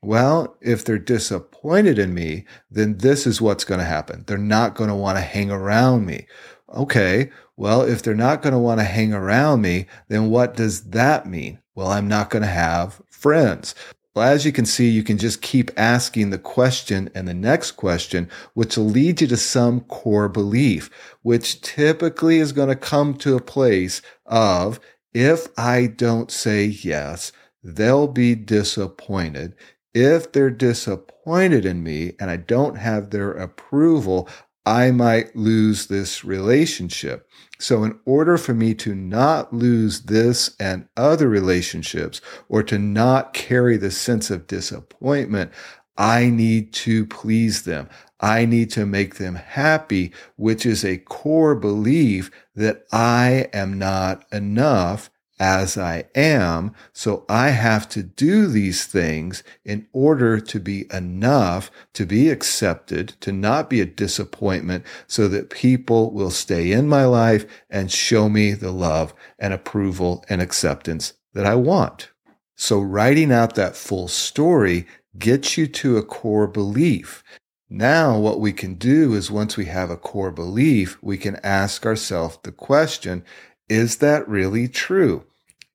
Well, 0.00 0.56
if 0.62 0.84
they're 0.84 0.98
disappointed 0.98 1.98
in 1.98 2.14
me, 2.14 2.46
then 2.70 2.98
this 2.98 3.26
is 3.26 3.42
what's 3.42 3.64
going 3.64 3.80
to 3.80 3.84
happen. 3.84 4.24
They're 4.26 4.38
not 4.38 4.74
going 4.74 4.88
to 4.88 4.96
want 4.96 5.18
to 5.18 5.22
hang 5.22 5.50
around 5.50 6.06
me. 6.06 6.26
Okay, 6.74 7.30
well, 7.58 7.82
if 7.82 8.02
they're 8.02 8.14
not 8.14 8.40
going 8.40 8.52
to 8.52 8.58
want 8.58 8.78
to 8.78 8.84
hang 8.84 9.12
around 9.12 9.62
me, 9.62 9.86
then 10.06 10.30
what 10.30 10.54
does 10.54 10.90
that 10.90 11.26
mean? 11.26 11.58
Well, 11.74 11.88
I'm 11.88 12.06
not 12.06 12.30
going 12.30 12.42
to 12.42 12.48
have 12.48 13.02
friends. 13.10 13.74
Well, 14.14 14.28
as 14.28 14.46
you 14.46 14.52
can 14.52 14.64
see, 14.64 14.88
you 14.88 15.02
can 15.02 15.18
just 15.18 15.42
keep 15.42 15.72
asking 15.76 16.30
the 16.30 16.38
question 16.38 17.10
and 17.16 17.26
the 17.26 17.34
next 17.34 17.72
question, 17.72 18.30
which 18.54 18.76
will 18.76 18.88
lead 18.88 19.20
you 19.20 19.26
to 19.26 19.36
some 19.36 19.80
core 19.80 20.28
belief, 20.28 20.88
which 21.22 21.60
typically 21.60 22.38
is 22.38 22.52
going 22.52 22.68
to 22.68 22.76
come 22.76 23.14
to 23.14 23.34
a 23.34 23.40
place 23.40 24.02
of 24.24 24.78
if 25.12 25.48
I 25.58 25.88
don't 25.88 26.30
say 26.30 26.64
yes, 26.64 27.32
they'll 27.64 28.06
be 28.06 28.36
disappointed. 28.36 29.54
If 29.94 30.30
they're 30.30 30.50
disappointed 30.50 31.64
in 31.64 31.82
me 31.82 32.12
and 32.20 32.30
I 32.30 32.36
don't 32.36 32.76
have 32.76 33.10
their 33.10 33.32
approval, 33.32 34.28
I 34.68 34.90
might 34.90 35.34
lose 35.34 35.86
this 35.86 36.24
relationship. 36.24 37.26
So, 37.60 37.82
in 37.82 37.98
order 38.04 38.38
for 38.38 38.54
me 38.54 38.74
to 38.74 38.94
not 38.94 39.52
lose 39.52 40.02
this 40.02 40.54
and 40.60 40.88
other 40.96 41.28
relationships, 41.28 42.20
or 42.48 42.62
to 42.62 42.78
not 42.78 43.34
carry 43.34 43.76
the 43.76 43.90
sense 43.90 44.30
of 44.30 44.46
disappointment, 44.46 45.50
I 45.96 46.30
need 46.30 46.72
to 46.74 47.06
please 47.06 47.62
them. 47.62 47.88
I 48.20 48.44
need 48.44 48.70
to 48.70 48.86
make 48.86 49.16
them 49.16 49.34
happy, 49.34 50.12
which 50.36 50.64
is 50.64 50.84
a 50.84 50.98
core 50.98 51.56
belief 51.56 52.30
that 52.54 52.84
I 52.92 53.48
am 53.52 53.78
not 53.78 54.24
enough 54.32 55.10
as 55.38 55.78
I 55.78 56.04
am. 56.14 56.74
So 56.92 57.24
I 57.28 57.50
have 57.50 57.88
to 57.90 58.02
do 58.02 58.46
these 58.46 58.84
things 58.86 59.42
in 59.64 59.86
order 59.92 60.40
to 60.40 60.60
be 60.60 60.86
enough, 60.92 61.70
to 61.94 62.06
be 62.06 62.30
accepted, 62.30 63.08
to 63.20 63.32
not 63.32 63.70
be 63.70 63.80
a 63.80 63.86
disappointment 63.86 64.84
so 65.06 65.28
that 65.28 65.50
people 65.50 66.12
will 66.12 66.30
stay 66.30 66.72
in 66.72 66.88
my 66.88 67.04
life 67.04 67.46
and 67.70 67.90
show 67.90 68.28
me 68.28 68.52
the 68.52 68.72
love 68.72 69.14
and 69.38 69.54
approval 69.54 70.24
and 70.28 70.42
acceptance 70.42 71.14
that 71.34 71.46
I 71.46 71.54
want. 71.54 72.10
So 72.56 72.80
writing 72.80 73.30
out 73.32 73.54
that 73.54 73.76
full 73.76 74.08
story 74.08 74.86
gets 75.18 75.56
you 75.56 75.66
to 75.68 75.96
a 75.96 76.02
core 76.02 76.48
belief. 76.48 77.22
Now, 77.70 78.18
what 78.18 78.40
we 78.40 78.54
can 78.54 78.74
do 78.74 79.12
is 79.12 79.30
once 79.30 79.56
we 79.58 79.66
have 79.66 79.90
a 79.90 79.96
core 79.96 80.30
belief, 80.30 80.96
we 81.02 81.18
can 81.18 81.38
ask 81.44 81.84
ourselves 81.84 82.38
the 82.42 82.50
question, 82.50 83.24
is 83.68 83.96
that 83.98 84.28
really 84.28 84.68
true? 84.68 85.24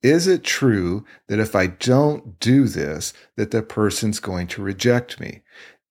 Is 0.01 0.27
it 0.27 0.43
true 0.43 1.05
that 1.27 1.39
if 1.39 1.55
I 1.55 1.67
don't 1.67 2.39
do 2.39 2.67
this, 2.67 3.13
that 3.38 3.51
the 3.51 3.62
person's 3.62 4.19
going 4.19 4.47
to 4.47 4.62
reject 4.62 5.19
me? 5.19 5.41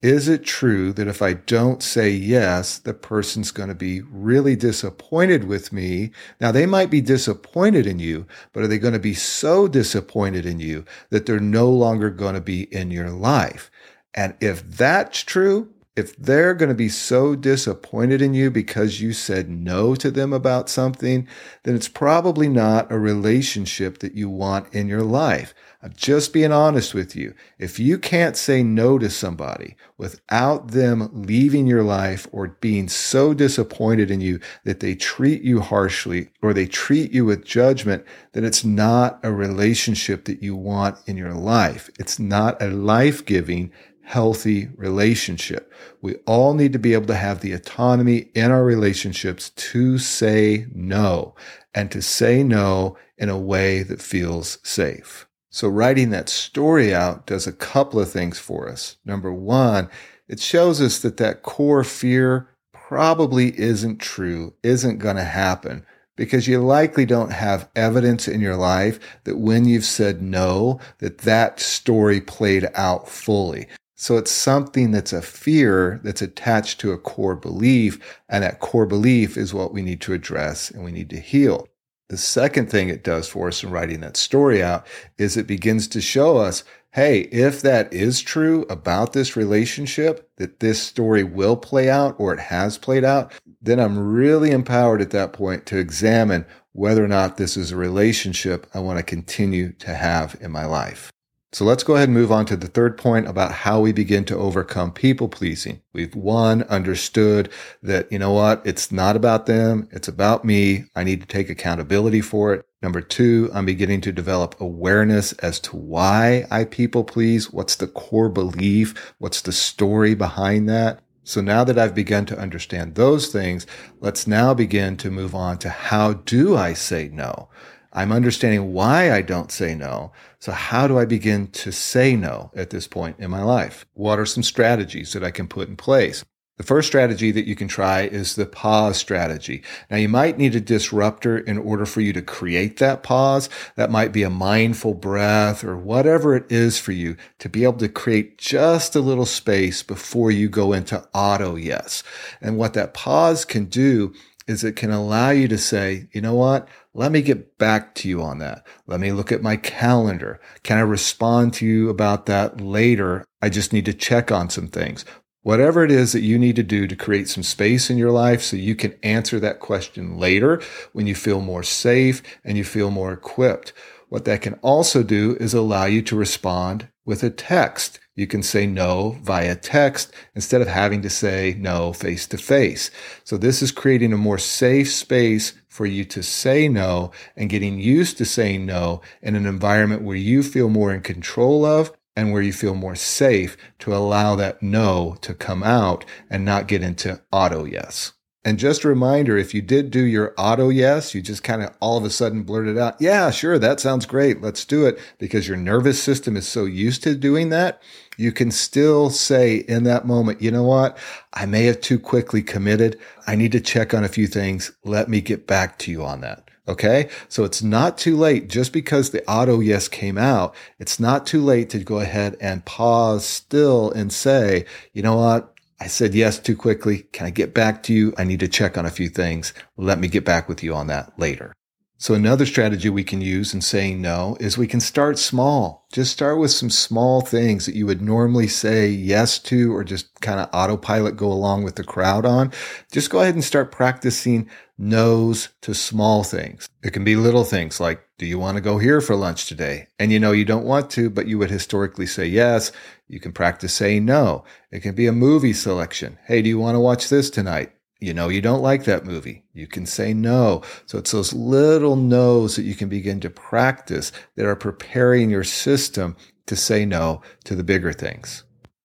Is 0.02 0.26
it 0.26 0.42
true 0.42 0.92
that 0.94 1.06
if 1.06 1.22
I 1.22 1.32
don't 1.32 1.80
say 1.80 2.10
yes, 2.10 2.76
the 2.76 2.92
person's 2.92 3.52
going 3.52 3.68
to 3.68 3.74
be 3.74 4.02
really 4.02 4.56
disappointed 4.56 5.44
with 5.44 5.72
me? 5.72 6.10
Now, 6.40 6.50
they 6.50 6.66
might 6.66 6.90
be 6.90 7.00
disappointed 7.00 7.86
in 7.86 8.00
you, 8.00 8.26
but 8.52 8.64
are 8.64 8.66
they 8.66 8.78
going 8.78 8.94
to 8.94 8.98
be 8.98 9.14
so 9.14 9.68
disappointed 9.68 10.44
in 10.44 10.58
you 10.58 10.84
that 11.10 11.24
they're 11.24 11.38
no 11.38 11.70
longer 11.70 12.10
going 12.10 12.34
to 12.34 12.40
be 12.40 12.64
in 12.74 12.90
your 12.90 13.10
life? 13.10 13.70
And 14.12 14.34
if 14.40 14.68
that's 14.68 15.20
true, 15.20 15.72
if 15.94 16.16
they're 16.16 16.54
going 16.54 16.70
to 16.70 16.74
be 16.74 16.88
so 16.88 17.34
disappointed 17.34 18.22
in 18.22 18.32
you 18.32 18.50
because 18.50 19.02
you 19.02 19.12
said 19.12 19.50
no 19.50 19.94
to 19.94 20.10
them 20.10 20.32
about 20.32 20.70
something, 20.70 21.28
then 21.64 21.74
it's 21.74 21.88
probably 21.88 22.48
not 22.48 22.90
a 22.90 22.98
relationship 22.98 23.98
that 23.98 24.14
you 24.14 24.30
want 24.30 24.72
in 24.74 24.88
your 24.88 25.02
life. 25.02 25.52
I'm 25.82 25.92
just 25.94 26.32
being 26.32 26.52
honest 26.52 26.94
with 26.94 27.16
you. 27.16 27.34
If 27.58 27.78
you 27.80 27.98
can't 27.98 28.36
say 28.36 28.62
no 28.62 28.98
to 28.98 29.10
somebody 29.10 29.76
without 29.98 30.68
them 30.68 31.10
leaving 31.12 31.66
your 31.66 31.82
life 31.82 32.26
or 32.30 32.56
being 32.60 32.88
so 32.88 33.34
disappointed 33.34 34.10
in 34.10 34.20
you 34.20 34.38
that 34.64 34.80
they 34.80 34.94
treat 34.94 35.42
you 35.42 35.60
harshly 35.60 36.30
or 36.40 36.54
they 36.54 36.66
treat 36.66 37.10
you 37.10 37.24
with 37.24 37.44
judgment, 37.44 38.04
then 38.32 38.44
it's 38.44 38.64
not 38.64 39.18
a 39.24 39.32
relationship 39.32 40.24
that 40.24 40.42
you 40.42 40.54
want 40.54 40.96
in 41.06 41.16
your 41.16 41.34
life. 41.34 41.90
It's 41.98 42.18
not 42.18 42.62
a 42.62 42.68
life 42.68 43.26
giving 43.26 43.72
healthy 44.02 44.68
relationship. 44.76 45.72
We 46.00 46.16
all 46.26 46.54
need 46.54 46.72
to 46.72 46.78
be 46.78 46.94
able 46.94 47.06
to 47.06 47.14
have 47.14 47.40
the 47.40 47.52
autonomy 47.52 48.30
in 48.34 48.50
our 48.50 48.64
relationships 48.64 49.50
to 49.50 49.98
say 49.98 50.66
no 50.74 51.34
and 51.74 51.90
to 51.92 52.02
say 52.02 52.42
no 52.42 52.96
in 53.16 53.28
a 53.28 53.38
way 53.38 53.82
that 53.82 54.02
feels 54.02 54.58
safe. 54.62 55.26
So 55.50 55.68
writing 55.68 56.10
that 56.10 56.28
story 56.28 56.94
out 56.94 57.26
does 57.26 57.46
a 57.46 57.52
couple 57.52 58.00
of 58.00 58.10
things 58.10 58.38
for 58.38 58.68
us. 58.68 58.96
Number 59.04 59.32
one, 59.32 59.88
it 60.28 60.40
shows 60.40 60.80
us 60.80 60.98
that 61.00 61.18
that 61.18 61.42
core 61.42 61.84
fear 61.84 62.48
probably 62.72 63.58
isn't 63.58 63.98
true, 63.98 64.54
isn't 64.62 64.98
going 64.98 65.16
to 65.16 65.24
happen 65.24 65.84
because 66.16 66.46
you 66.46 66.58
likely 66.58 67.06
don't 67.06 67.32
have 67.32 67.68
evidence 67.74 68.28
in 68.28 68.40
your 68.40 68.56
life 68.56 68.98
that 69.24 69.38
when 69.38 69.64
you've 69.64 69.84
said 69.84 70.22
no, 70.22 70.78
that 70.98 71.18
that 71.18 71.60
story 71.60 72.20
played 72.20 72.68
out 72.74 73.08
fully. 73.08 73.66
So 74.02 74.16
it's 74.16 74.32
something 74.32 74.90
that's 74.90 75.12
a 75.12 75.22
fear 75.22 76.00
that's 76.02 76.22
attached 76.22 76.80
to 76.80 76.90
a 76.90 76.98
core 76.98 77.36
belief. 77.36 78.18
And 78.28 78.42
that 78.42 78.58
core 78.58 78.84
belief 78.84 79.36
is 79.36 79.54
what 79.54 79.72
we 79.72 79.80
need 79.80 80.00
to 80.00 80.12
address 80.12 80.72
and 80.72 80.82
we 80.82 80.90
need 80.90 81.08
to 81.10 81.20
heal. 81.20 81.68
The 82.08 82.16
second 82.16 82.68
thing 82.68 82.88
it 82.88 83.04
does 83.04 83.28
for 83.28 83.46
us 83.46 83.62
in 83.62 83.70
writing 83.70 84.00
that 84.00 84.16
story 84.16 84.60
out 84.60 84.88
is 85.18 85.36
it 85.36 85.46
begins 85.46 85.86
to 85.86 86.00
show 86.00 86.38
us, 86.38 86.64
hey, 86.90 87.20
if 87.30 87.62
that 87.62 87.92
is 87.92 88.20
true 88.20 88.66
about 88.68 89.12
this 89.12 89.36
relationship, 89.36 90.28
that 90.36 90.58
this 90.58 90.82
story 90.82 91.22
will 91.22 91.56
play 91.56 91.88
out 91.88 92.16
or 92.18 92.34
it 92.34 92.40
has 92.40 92.78
played 92.78 93.04
out, 93.04 93.32
then 93.60 93.78
I'm 93.78 93.96
really 93.96 94.50
empowered 94.50 95.00
at 95.00 95.12
that 95.12 95.32
point 95.32 95.64
to 95.66 95.78
examine 95.78 96.44
whether 96.72 97.04
or 97.04 97.08
not 97.08 97.36
this 97.36 97.56
is 97.56 97.70
a 97.70 97.76
relationship 97.76 98.66
I 98.74 98.80
want 98.80 98.98
to 98.98 99.04
continue 99.04 99.70
to 99.74 99.94
have 99.94 100.36
in 100.40 100.50
my 100.50 100.64
life. 100.64 101.11
So 101.54 101.66
let's 101.66 101.82
go 101.82 101.96
ahead 101.96 102.08
and 102.08 102.16
move 102.16 102.32
on 102.32 102.46
to 102.46 102.56
the 102.56 102.66
third 102.66 102.96
point 102.96 103.28
about 103.28 103.52
how 103.52 103.78
we 103.78 103.92
begin 103.92 104.24
to 104.24 104.38
overcome 104.38 104.90
people 104.90 105.28
pleasing. 105.28 105.82
We've 105.92 106.14
one, 106.14 106.62
understood 106.62 107.50
that, 107.82 108.10
you 108.10 108.18
know 108.18 108.32
what? 108.32 108.62
It's 108.64 108.90
not 108.90 109.16
about 109.16 109.44
them. 109.44 109.86
It's 109.92 110.08
about 110.08 110.46
me. 110.46 110.84
I 110.96 111.04
need 111.04 111.20
to 111.20 111.26
take 111.26 111.50
accountability 111.50 112.22
for 112.22 112.54
it. 112.54 112.64
Number 112.80 113.02
two, 113.02 113.50
I'm 113.52 113.66
beginning 113.66 114.00
to 114.00 114.12
develop 114.12 114.58
awareness 114.62 115.34
as 115.34 115.60
to 115.60 115.76
why 115.76 116.46
I 116.50 116.64
people 116.64 117.04
please. 117.04 117.52
What's 117.52 117.76
the 117.76 117.86
core 117.86 118.30
belief? 118.30 119.14
What's 119.18 119.42
the 119.42 119.52
story 119.52 120.14
behind 120.14 120.70
that? 120.70 121.00
So 121.24 121.42
now 121.42 121.64
that 121.64 121.78
I've 121.78 121.94
begun 121.94 122.24
to 122.26 122.38
understand 122.38 122.94
those 122.94 123.28
things, 123.28 123.66
let's 124.00 124.26
now 124.26 124.54
begin 124.54 124.96
to 124.96 125.10
move 125.10 125.34
on 125.34 125.58
to 125.58 125.68
how 125.68 126.14
do 126.14 126.56
I 126.56 126.72
say 126.72 127.10
no? 127.12 127.50
I'm 127.92 128.12
understanding 128.12 128.72
why 128.72 129.12
I 129.12 129.22
don't 129.22 129.52
say 129.52 129.74
no. 129.74 130.12
So 130.38 130.52
how 130.52 130.88
do 130.88 130.98
I 130.98 131.04
begin 131.04 131.48
to 131.48 131.72
say 131.72 132.16
no 132.16 132.50
at 132.54 132.70
this 132.70 132.86
point 132.86 133.16
in 133.18 133.30
my 133.30 133.42
life? 133.42 133.84
What 133.94 134.18
are 134.18 134.26
some 134.26 134.42
strategies 134.42 135.12
that 135.12 135.22
I 135.22 135.30
can 135.30 135.46
put 135.46 135.68
in 135.68 135.76
place? 135.76 136.24
The 136.58 136.68
first 136.68 136.86
strategy 136.86 137.32
that 137.32 137.46
you 137.46 137.56
can 137.56 137.66
try 137.66 138.02
is 138.02 138.34
the 138.34 138.46
pause 138.46 138.96
strategy. 138.96 139.62
Now 139.90 139.96
you 139.96 140.08
might 140.08 140.38
need 140.38 140.54
a 140.54 140.60
disruptor 140.60 141.38
in 141.38 141.58
order 141.58 141.86
for 141.86 142.02
you 142.02 142.12
to 142.12 142.22
create 142.22 142.76
that 142.76 143.02
pause. 143.02 143.48
That 143.74 143.90
might 143.90 144.12
be 144.12 144.22
a 144.22 144.30
mindful 144.30 144.94
breath 144.94 145.64
or 145.64 145.76
whatever 145.76 146.36
it 146.36 146.44
is 146.52 146.78
for 146.78 146.92
you 146.92 147.16
to 147.38 147.48
be 147.48 147.64
able 147.64 147.78
to 147.78 147.88
create 147.88 148.38
just 148.38 148.94
a 148.94 149.00
little 149.00 149.26
space 149.26 149.82
before 149.82 150.30
you 150.30 150.48
go 150.48 150.72
into 150.72 151.04
auto 151.14 151.56
yes. 151.56 152.04
And 152.40 152.58
what 152.58 152.74
that 152.74 152.94
pause 152.94 153.44
can 153.46 153.64
do 153.64 154.14
is 154.46 154.64
it 154.64 154.76
can 154.76 154.90
allow 154.90 155.30
you 155.30 155.48
to 155.48 155.58
say, 155.58 156.08
you 156.12 156.20
know 156.20 156.34
what? 156.34 156.68
Let 156.94 157.12
me 157.12 157.22
get 157.22 157.58
back 157.58 157.94
to 157.96 158.08
you 158.08 158.22
on 158.22 158.38
that. 158.38 158.66
Let 158.86 159.00
me 159.00 159.12
look 159.12 159.32
at 159.32 159.42
my 159.42 159.56
calendar. 159.56 160.40
Can 160.62 160.78
I 160.78 160.82
respond 160.82 161.54
to 161.54 161.66
you 161.66 161.88
about 161.88 162.26
that 162.26 162.60
later? 162.60 163.24
I 163.40 163.48
just 163.48 163.72
need 163.72 163.84
to 163.86 163.94
check 163.94 164.30
on 164.30 164.50
some 164.50 164.68
things. 164.68 165.04
Whatever 165.42 165.84
it 165.84 165.90
is 165.90 166.12
that 166.12 166.20
you 166.22 166.38
need 166.38 166.54
to 166.56 166.62
do 166.62 166.86
to 166.86 166.94
create 166.94 167.28
some 167.28 167.42
space 167.42 167.90
in 167.90 167.98
your 167.98 168.12
life 168.12 168.42
so 168.42 168.56
you 168.56 168.76
can 168.76 168.94
answer 169.02 169.40
that 169.40 169.58
question 169.58 170.16
later 170.16 170.62
when 170.92 171.08
you 171.08 171.16
feel 171.16 171.40
more 171.40 171.64
safe 171.64 172.22
and 172.44 172.56
you 172.56 172.62
feel 172.62 172.90
more 172.90 173.12
equipped. 173.12 173.72
What 174.08 174.24
that 174.26 174.42
can 174.42 174.54
also 174.62 175.02
do 175.02 175.36
is 175.40 175.54
allow 175.54 175.86
you 175.86 176.02
to 176.02 176.16
respond 176.16 176.88
with 177.04 177.22
a 177.24 177.30
text. 177.30 177.98
You 178.14 178.26
can 178.26 178.42
say 178.42 178.66
no 178.66 179.16
via 179.22 179.56
text 179.56 180.12
instead 180.34 180.60
of 180.60 180.68
having 180.68 181.00
to 181.02 181.10
say 181.10 181.56
no 181.58 181.94
face 181.94 182.26
to 182.28 182.38
face. 182.38 182.90
So 183.24 183.38
this 183.38 183.62
is 183.62 183.72
creating 183.72 184.12
a 184.12 184.18
more 184.18 184.38
safe 184.38 184.92
space 184.92 185.54
for 185.68 185.86
you 185.86 186.04
to 186.04 186.22
say 186.22 186.68
no 186.68 187.10
and 187.36 187.48
getting 187.48 187.78
used 187.78 188.18
to 188.18 188.26
saying 188.26 188.66
no 188.66 189.00
in 189.22 189.34
an 189.34 189.46
environment 189.46 190.02
where 190.02 190.16
you 190.16 190.42
feel 190.42 190.68
more 190.68 190.92
in 190.92 191.00
control 191.00 191.64
of 191.64 191.90
and 192.14 192.30
where 192.30 192.42
you 192.42 192.52
feel 192.52 192.74
more 192.74 192.94
safe 192.94 193.56
to 193.78 193.94
allow 193.94 194.36
that 194.36 194.62
no 194.62 195.16
to 195.22 195.32
come 195.32 195.62
out 195.62 196.04
and 196.28 196.44
not 196.44 196.68
get 196.68 196.82
into 196.82 197.22
auto 197.32 197.64
yes. 197.64 198.12
And 198.44 198.58
just 198.58 198.82
a 198.82 198.88
reminder, 198.88 199.36
if 199.36 199.54
you 199.54 199.62
did 199.62 199.92
do 199.92 200.02
your 200.02 200.34
auto 200.36 200.68
yes, 200.68 201.14
you 201.14 201.22
just 201.22 201.44
kind 201.44 201.62
of 201.62 201.70
all 201.80 201.96
of 201.96 202.04
a 202.04 202.10
sudden 202.10 202.42
blurted 202.42 202.76
out, 202.76 203.00
yeah, 203.00 203.30
sure, 203.30 203.56
that 203.58 203.78
sounds 203.78 204.04
great. 204.04 204.40
Let's 204.40 204.64
do 204.64 204.84
it 204.84 204.98
because 205.18 205.46
your 205.46 205.56
nervous 205.56 206.02
system 206.02 206.36
is 206.36 206.48
so 206.48 206.64
used 206.64 207.04
to 207.04 207.14
doing 207.14 207.50
that. 207.50 207.80
You 208.16 208.32
can 208.32 208.50
still 208.50 209.10
say 209.10 209.58
in 209.58 209.84
that 209.84 210.06
moment, 210.06 210.42
you 210.42 210.50
know 210.50 210.64
what? 210.64 210.98
I 211.32 211.46
may 211.46 211.66
have 211.66 211.80
too 211.80 212.00
quickly 212.00 212.42
committed. 212.42 212.98
I 213.28 213.36
need 213.36 213.52
to 213.52 213.60
check 213.60 213.94
on 213.94 214.02
a 214.02 214.08
few 214.08 214.26
things. 214.26 214.72
Let 214.84 215.08
me 215.08 215.20
get 215.20 215.46
back 215.46 215.78
to 215.80 215.92
you 215.92 216.04
on 216.04 216.20
that. 216.22 216.48
Okay. 216.68 217.08
So 217.28 217.44
it's 217.44 217.62
not 217.62 217.98
too 217.98 218.16
late 218.16 218.48
just 218.48 218.72
because 218.72 219.10
the 219.10 219.28
auto 219.28 219.60
yes 219.60 219.88
came 219.88 220.16
out. 220.16 220.54
It's 220.78 221.00
not 221.00 221.26
too 221.26 221.42
late 221.42 221.70
to 221.70 221.78
go 221.80 221.98
ahead 221.98 222.36
and 222.40 222.64
pause 222.64 223.24
still 223.24 223.90
and 223.90 224.12
say, 224.12 224.66
you 224.92 225.02
know 225.02 225.16
what? 225.16 225.51
I 225.82 225.88
said 225.88 226.14
yes 226.14 226.38
too 226.38 226.54
quickly. 226.54 227.08
Can 227.12 227.26
I 227.26 227.30
get 227.30 227.54
back 227.54 227.82
to 227.84 227.92
you? 227.92 228.14
I 228.16 228.22
need 228.22 228.38
to 228.38 228.46
check 228.46 228.78
on 228.78 228.86
a 228.86 228.90
few 228.90 229.08
things. 229.08 229.52
Let 229.76 229.98
me 229.98 230.06
get 230.06 230.24
back 230.24 230.48
with 230.48 230.62
you 230.62 230.76
on 230.76 230.86
that 230.86 231.18
later. 231.18 231.52
So 231.98 232.14
another 232.14 232.46
strategy 232.46 232.88
we 232.88 233.02
can 233.02 233.20
use 233.20 233.52
in 233.52 233.62
saying 233.62 234.00
no 234.00 234.36
is 234.38 234.56
we 234.56 234.68
can 234.68 234.78
start 234.78 235.18
small. 235.18 235.88
Just 235.92 236.12
start 236.12 236.38
with 236.38 236.52
some 236.52 236.70
small 236.70 237.20
things 237.20 237.66
that 237.66 237.74
you 237.74 237.86
would 237.86 238.00
normally 238.00 238.46
say 238.46 238.88
yes 238.88 239.40
to 239.40 239.74
or 239.74 239.82
just 239.82 240.20
kind 240.20 240.38
of 240.38 240.48
autopilot 240.52 241.16
go 241.16 241.26
along 241.26 241.64
with 241.64 241.74
the 241.74 241.82
crowd 241.82 242.24
on. 242.24 242.52
Just 242.92 243.10
go 243.10 243.20
ahead 243.20 243.34
and 243.34 243.42
start 243.42 243.72
practicing 243.72 244.48
no's 244.82 245.50
to 245.62 245.74
small 245.74 246.24
things. 246.24 246.68
It 246.82 246.92
can 246.92 247.04
be 247.04 247.14
little 247.14 247.44
things 247.44 247.80
like, 247.80 248.04
do 248.18 248.26
you 248.26 248.38
want 248.38 248.56
to 248.56 248.60
go 248.60 248.78
here 248.78 249.00
for 249.00 249.14
lunch 249.14 249.46
today? 249.46 249.86
And 249.98 250.10
you 250.10 250.18
know 250.18 250.32
you 250.32 250.44
don't 250.44 250.64
want 250.64 250.90
to, 250.90 251.08
but 251.08 251.28
you 251.28 251.38
would 251.38 251.50
historically 251.50 252.06
say 252.06 252.26
yes. 252.26 252.72
You 253.06 253.20
can 253.20 253.32
practice 253.32 253.72
saying 253.72 254.04
no. 254.04 254.44
It 254.72 254.80
can 254.80 254.94
be 254.94 255.06
a 255.06 255.12
movie 255.12 255.52
selection. 255.52 256.18
Hey, 256.26 256.42
do 256.42 256.48
you 256.48 256.58
want 256.58 256.74
to 256.74 256.80
watch 256.80 257.08
this 257.08 257.30
tonight? 257.30 257.72
You 258.00 258.12
know 258.12 258.28
you 258.28 258.40
don't 258.40 258.62
like 258.62 258.82
that 258.84 259.06
movie. 259.06 259.44
You 259.52 259.68
can 259.68 259.86
say 259.86 260.12
no. 260.12 260.62
So 260.86 260.98
it's 260.98 261.12
those 261.12 261.32
little 261.32 261.94
no's 261.94 262.56
that 262.56 262.64
you 262.64 262.74
can 262.74 262.88
begin 262.88 263.20
to 263.20 263.30
practice 263.30 264.10
that 264.34 264.46
are 264.46 264.56
preparing 264.56 265.30
your 265.30 265.44
system 265.44 266.16
to 266.46 266.56
say 266.56 266.84
no 266.84 267.22
to 267.44 267.54
the 267.54 267.62
bigger 267.62 267.92
things. 267.92 268.42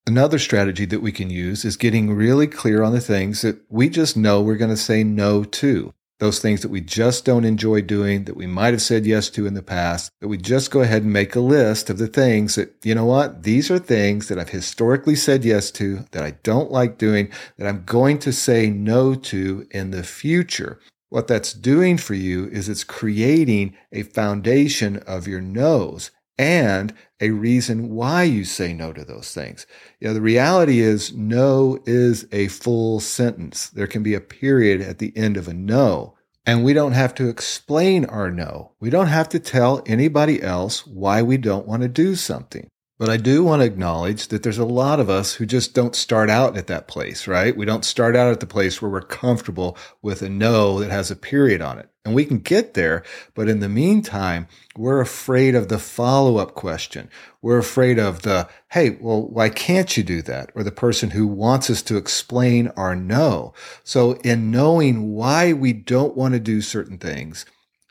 Another 0.08 0.40
strategy 0.40 0.86
that 0.86 1.02
we 1.02 1.12
can 1.12 1.30
use 1.30 1.66
is 1.66 1.76
getting 1.76 2.16
really 2.16 2.48
clear 2.48 2.82
on 2.82 2.94
the 2.94 3.02
things 3.02 3.42
that 3.42 3.60
we 3.68 3.90
just 3.90 4.16
know 4.16 4.42
we're 4.42 4.56
going 4.56 4.70
to 4.70 4.78
say 4.78 5.04
no 5.04 5.44
to. 5.44 5.94
Those 6.20 6.40
things 6.40 6.62
that 6.62 6.72
we 6.72 6.80
just 6.80 7.26
don't 7.26 7.44
enjoy 7.44 7.82
doing, 7.82 8.24
that 8.24 8.38
we 8.38 8.48
might 8.48 8.74
have 8.74 8.82
said 8.82 9.06
yes 9.06 9.30
to 9.32 9.46
in 9.46 9.54
the 9.54 9.62
past, 9.62 10.10
that 10.22 10.30
we 10.30 10.38
just 10.38 10.72
go 10.72 10.80
ahead 10.80 11.04
and 11.04 11.12
make 11.12 11.36
a 11.36 11.42
list 11.42 11.90
of 11.90 11.98
the 11.98 12.08
things 12.08 12.56
that, 12.56 12.74
you 12.86 12.96
know 12.96 13.04
what, 13.04 13.44
these 13.44 13.70
are 13.70 13.80
things 13.80 14.30
that 14.30 14.40
I've 14.40 14.48
historically 14.48 15.16
said 15.16 15.44
yes 15.44 15.72
to, 15.72 16.06
that 16.12 16.24
I 16.24 16.38
don't 16.42 16.72
like 16.72 16.98
doing, 16.98 17.30
that 17.58 17.68
I'm 17.68 17.84
going 17.84 18.18
to 18.20 18.32
say 18.32 18.70
no 18.70 19.14
to 19.14 19.68
in 19.72 19.92
the 19.92 20.04
future. 20.04 20.80
What 21.10 21.28
that's 21.28 21.52
doing 21.52 21.98
for 21.98 22.14
you 22.14 22.48
is 22.48 22.70
it's 22.70 22.86
creating 22.86 23.76
a 23.92 24.04
foundation 24.04 24.98
of 25.06 25.28
your 25.28 25.42
no's 25.42 26.12
and 26.38 26.94
a 27.20 27.32
reason 27.32 27.90
why 27.90 28.24
you 28.24 28.46
say 28.46 28.74
no 28.74 28.94
to 28.94 29.04
those 29.04 29.34
things. 29.34 29.66
You 30.00 30.08
know, 30.08 30.14
the 30.14 30.22
reality 30.22 30.80
is 30.80 31.14
no 31.14 31.80
is 31.86 32.28
a 32.32 32.48
full 32.50 33.00
sentence. 33.00 33.70
There 33.70 33.88
can 33.88 34.04
be 34.04 34.14
a 34.14 34.22
period 34.22 34.82
at 34.82 35.00
the 35.00 35.16
end 35.16 35.38
of 35.38 35.48
a 35.48 35.54
no. 35.54 36.16
And 36.46 36.64
we 36.64 36.74
don't 36.74 36.94
have 36.94 37.14
to 37.16 37.28
explain 37.28 38.06
our 38.06 38.32
no. 38.32 38.72
We 38.80 38.90
don't 38.90 39.08
have 39.08 39.28
to 39.30 39.40
tell 39.40 39.84
anybody 39.86 40.42
else 40.42 40.88
why 40.88 41.22
we 41.22 41.38
don't 41.38 41.68
want 41.68 41.82
to 41.82 41.90
do 41.90 42.16
something. 42.16 42.70
But 43.00 43.10
I 43.10 43.18
do 43.18 43.44
want 43.44 43.62
to 43.62 43.66
acknowledge 43.68 44.30
that 44.30 44.42
there's 44.42 44.58
a 44.58 44.66
lot 44.66 45.00
of 45.00 45.08
us 45.08 45.36
who 45.36 45.46
just 45.46 45.76
don't 45.76 45.96
start 45.96 46.32
out 46.32 46.58
at 46.58 46.66
that 46.66 46.88
place, 46.88 47.28
right? 47.28 47.56
We 47.56 47.66
don't 47.66 47.86
start 47.86 48.16
out 48.16 48.32
at 48.32 48.40
the 48.40 48.48
place 48.48 48.82
where 48.82 48.90
we're 48.90 49.02
comfortable 49.02 49.78
with 50.02 50.24
a 50.24 50.30
no 50.30 50.80
that 50.80 50.90
has 50.90 51.12
a 51.12 51.16
period 51.16 51.62
on 51.62 51.78
it. 51.78 51.90
And 52.04 52.16
we 52.16 52.26
can 52.26 52.40
get 52.40 52.74
there, 52.74 53.04
but 53.36 53.50
in 53.50 53.60
the 53.60 53.70
meantime, 53.70 54.48
we're 54.76 55.02
afraid 55.02 55.54
of 55.54 55.68
the 55.68 55.78
follow 55.78 56.38
up 56.38 56.56
question. 56.56 57.10
We're 57.42 57.60
afraid 57.60 58.00
of 58.00 58.24
the, 58.24 58.48
hey, 58.70 58.92
well, 59.00 59.28
why 59.28 59.50
can't 59.50 59.96
you 59.96 60.04
do 60.04 60.24
that? 60.24 60.50
Or 60.56 60.64
the 60.64 60.72
person 60.72 61.12
who 61.12 61.28
wants 61.28 61.70
us 61.70 61.84
to 61.84 61.98
explain 61.98 62.70
our 62.70 62.96
no. 62.96 63.54
So 63.84 64.14
in 64.24 64.50
knowing 64.50 65.14
why 65.14 65.54
we 65.54 65.74
don't 65.74 66.18
want 66.18 66.34
to 66.34 66.40
do 66.40 66.62
certain 66.62 66.98
things, 66.98 67.46